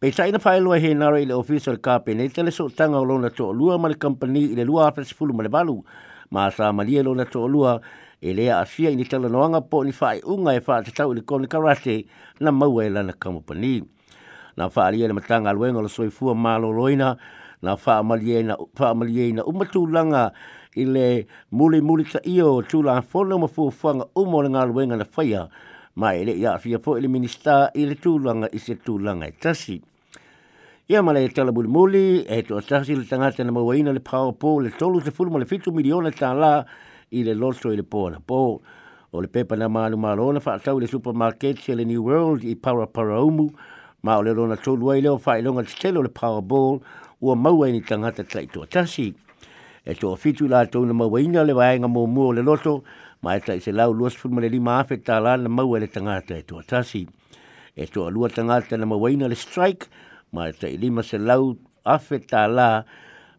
Pei 0.00 0.10
tai 0.10 0.30
na 0.30 0.38
whaelo 0.42 0.72
he 0.80 0.94
nara 0.94 1.20
i 1.20 1.24
le 1.26 1.34
ofisa 1.34 1.70
o 1.70 1.74
le 1.74 1.78
kāpene, 1.80 2.32
te 2.32 2.42
le 2.42 2.50
sotanga 2.50 2.98
o 3.00 3.04
lona 3.04 3.30
to 3.30 3.50
lua 3.52 3.78
ma 3.78 3.88
le 3.88 3.94
company 3.96 4.52
i 4.52 4.54
le 4.54 4.64
lua 4.64 4.88
apes 4.88 5.12
fulu 5.14 5.34
ma 5.34 5.42
le 5.42 5.48
balu, 5.48 5.82
ma 6.30 6.48
sa 6.50 6.72
malie 6.72 7.02
lona 7.02 7.24
to 7.26 7.46
lua 7.46 7.80
e 8.20 8.32
lea 8.32 8.60
a 8.60 8.64
i 8.78 8.96
ni 8.96 9.04
tala 9.04 9.28
noanga 9.28 9.60
po 9.68 9.82
ni 9.84 9.92
whae 9.92 10.20
unga 10.24 10.54
e 10.56 10.60
whae 10.66 10.82
te 10.84 11.02
i 11.02 11.14
le 11.14 11.20
koni 11.22 11.46
karate 11.46 12.06
na 12.40 12.50
maua 12.50 12.84
e 12.86 12.90
lana 12.90 13.12
company. 13.12 13.82
Na 14.56 14.66
whae 14.68 14.86
alia 14.88 15.06
le 15.08 15.12
matanga 15.14 15.50
aluenga 15.52 15.82
le 15.84 15.88
soifua 15.92 16.34
ma 16.34 16.56
lo 16.56 16.72
roina, 16.72 17.16
na 17.62 17.76
whae 17.76 18.02
malie 18.02 19.32
na 19.36 19.42
umatu 19.44 19.86
langa 19.86 20.32
i 20.76 20.84
le 20.86 21.24
muli 21.52 21.80
muli 21.80 22.04
sa 22.08 22.20
io 22.24 22.62
tūla 22.64 23.02
fono 23.04 23.38
ma 23.38 23.48
fanga 23.52 24.08
umo 24.16 24.42
le 24.42 24.48
ngā 24.48 24.64
luenga 24.66 24.96
na 24.96 25.04
whaia, 25.04 25.48
ma 25.96 26.14
ele 26.14 26.36
ya 26.38 26.58
fia 26.58 26.78
po 26.78 26.96
ele 26.98 27.08
minister 27.08 27.70
ile 27.74 27.94
tu 27.94 28.18
langa 28.18 28.48
i 28.52 28.58
se 28.58 28.74
tu 28.76 28.98
langa 28.98 29.26
e 29.28 29.32
tasi 29.32 29.80
ia 30.88 31.02
mala 31.02 31.20
e 31.20 31.28
tala 31.28 31.52
bul 31.52 31.68
muli 31.68 32.24
e 32.26 32.42
to 32.42 32.60
tasi 32.60 32.96
le 32.96 33.04
tanga 33.06 33.30
tana 33.32 33.52
mawaina 33.52 33.92
le 33.94 34.00
pao 34.00 34.32
po 34.32 34.58
le 34.60 34.70
tolu 34.70 35.00
se 35.00 35.10
fulu 35.12 35.38
le 35.38 35.46
fitu 35.46 35.70
miliona 35.72 36.10
ta 36.10 36.32
la 36.34 36.64
i 37.12 37.22
le 37.22 37.32
loso 37.34 37.70
i 37.70 37.76
le 37.76 37.82
po 37.84 38.10
po 38.26 38.60
o 39.12 39.20
le 39.20 39.28
pepa 39.28 39.54
na 39.56 39.68
malu 39.68 39.96
malona 39.96 40.40
na 40.44 40.58
tau 40.58 40.80
le 40.80 40.86
supermarket 40.88 41.58
se 41.58 41.74
le 41.74 41.84
new 41.84 42.02
world 42.02 42.42
i 42.42 42.54
para 42.56 42.86
para 42.88 43.22
umu 43.22 43.48
ma 44.02 44.16
o 44.18 44.22
le 44.22 44.32
lona 44.34 44.56
tolu 44.56 44.90
ai 44.90 45.00
leo 45.00 45.16
fa 45.18 45.38
i 45.38 45.42
longa 45.42 45.62
tselo 45.62 46.02
le 46.02 46.08
pao 46.10 46.42
po 46.42 46.82
ua 47.22 47.36
maua 47.36 47.70
ni 47.70 47.80
tanga 47.80 48.10
ta 48.10 48.24
tlai 48.26 48.46
to 48.50 48.66
tasi 48.66 49.14
e 49.86 49.94
to 49.94 50.10
fitu 50.16 50.48
la 50.50 50.66
tona 50.66 50.92
mawaina 50.92 51.44
le 51.46 51.52
vaenga 51.54 51.86
mo 51.86 52.02
mo 52.06 52.32
le 52.34 52.42
loso 52.42 52.82
ma 53.24 53.34
e 53.36 53.40
tai 53.40 53.58
se 53.64 53.72
lau 53.72 53.90
lua 53.98 54.10
se 54.10 54.18
fulmale 54.20 54.48
lima 54.52 54.76
afe 54.80 54.98
ta 55.04 55.16
la 55.26 55.36
na 55.36 55.48
maua 55.48 55.78
le 55.80 55.86
tangata 55.88 56.34
e 56.36 56.44
tua 56.44 56.62
tasi. 56.62 57.06
E 57.74 57.86
tua 57.88 58.10
lua 58.10 58.28
tangata 58.28 58.76
na 58.76 58.84
mawaina 58.86 59.26
le 59.28 59.34
strike, 59.34 59.86
ma 60.36 60.46
e 60.48 60.52
tai 60.52 60.76
lima 60.76 61.00
se 61.02 61.16
lau 61.18 61.56
afe 61.84 62.18
ta 62.28 62.44
la 62.46 62.84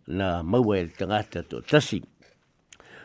na 0.08 0.42
maua 0.42 0.78
le 0.82 0.90
tangata 0.90 1.40
e 1.40 1.44
tua 1.48 1.62
tasi. 1.62 2.02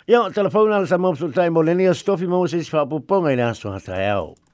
yo 0.07 0.27
telefona 0.33 0.77
ala 0.81 0.87
sa 0.87 0.97
mamsu 0.97 1.29
tai 1.35 1.51
mo 1.51 1.61
lenia 1.63 1.93
stofi 1.95 2.27
mamsu 2.27 2.57
isi 2.59 2.69
fa'apuponga 2.73 3.31
ina 3.33 3.51
aso 3.53 3.71
hata 3.73 4.01
e 4.01 4.07
au. 4.11 4.50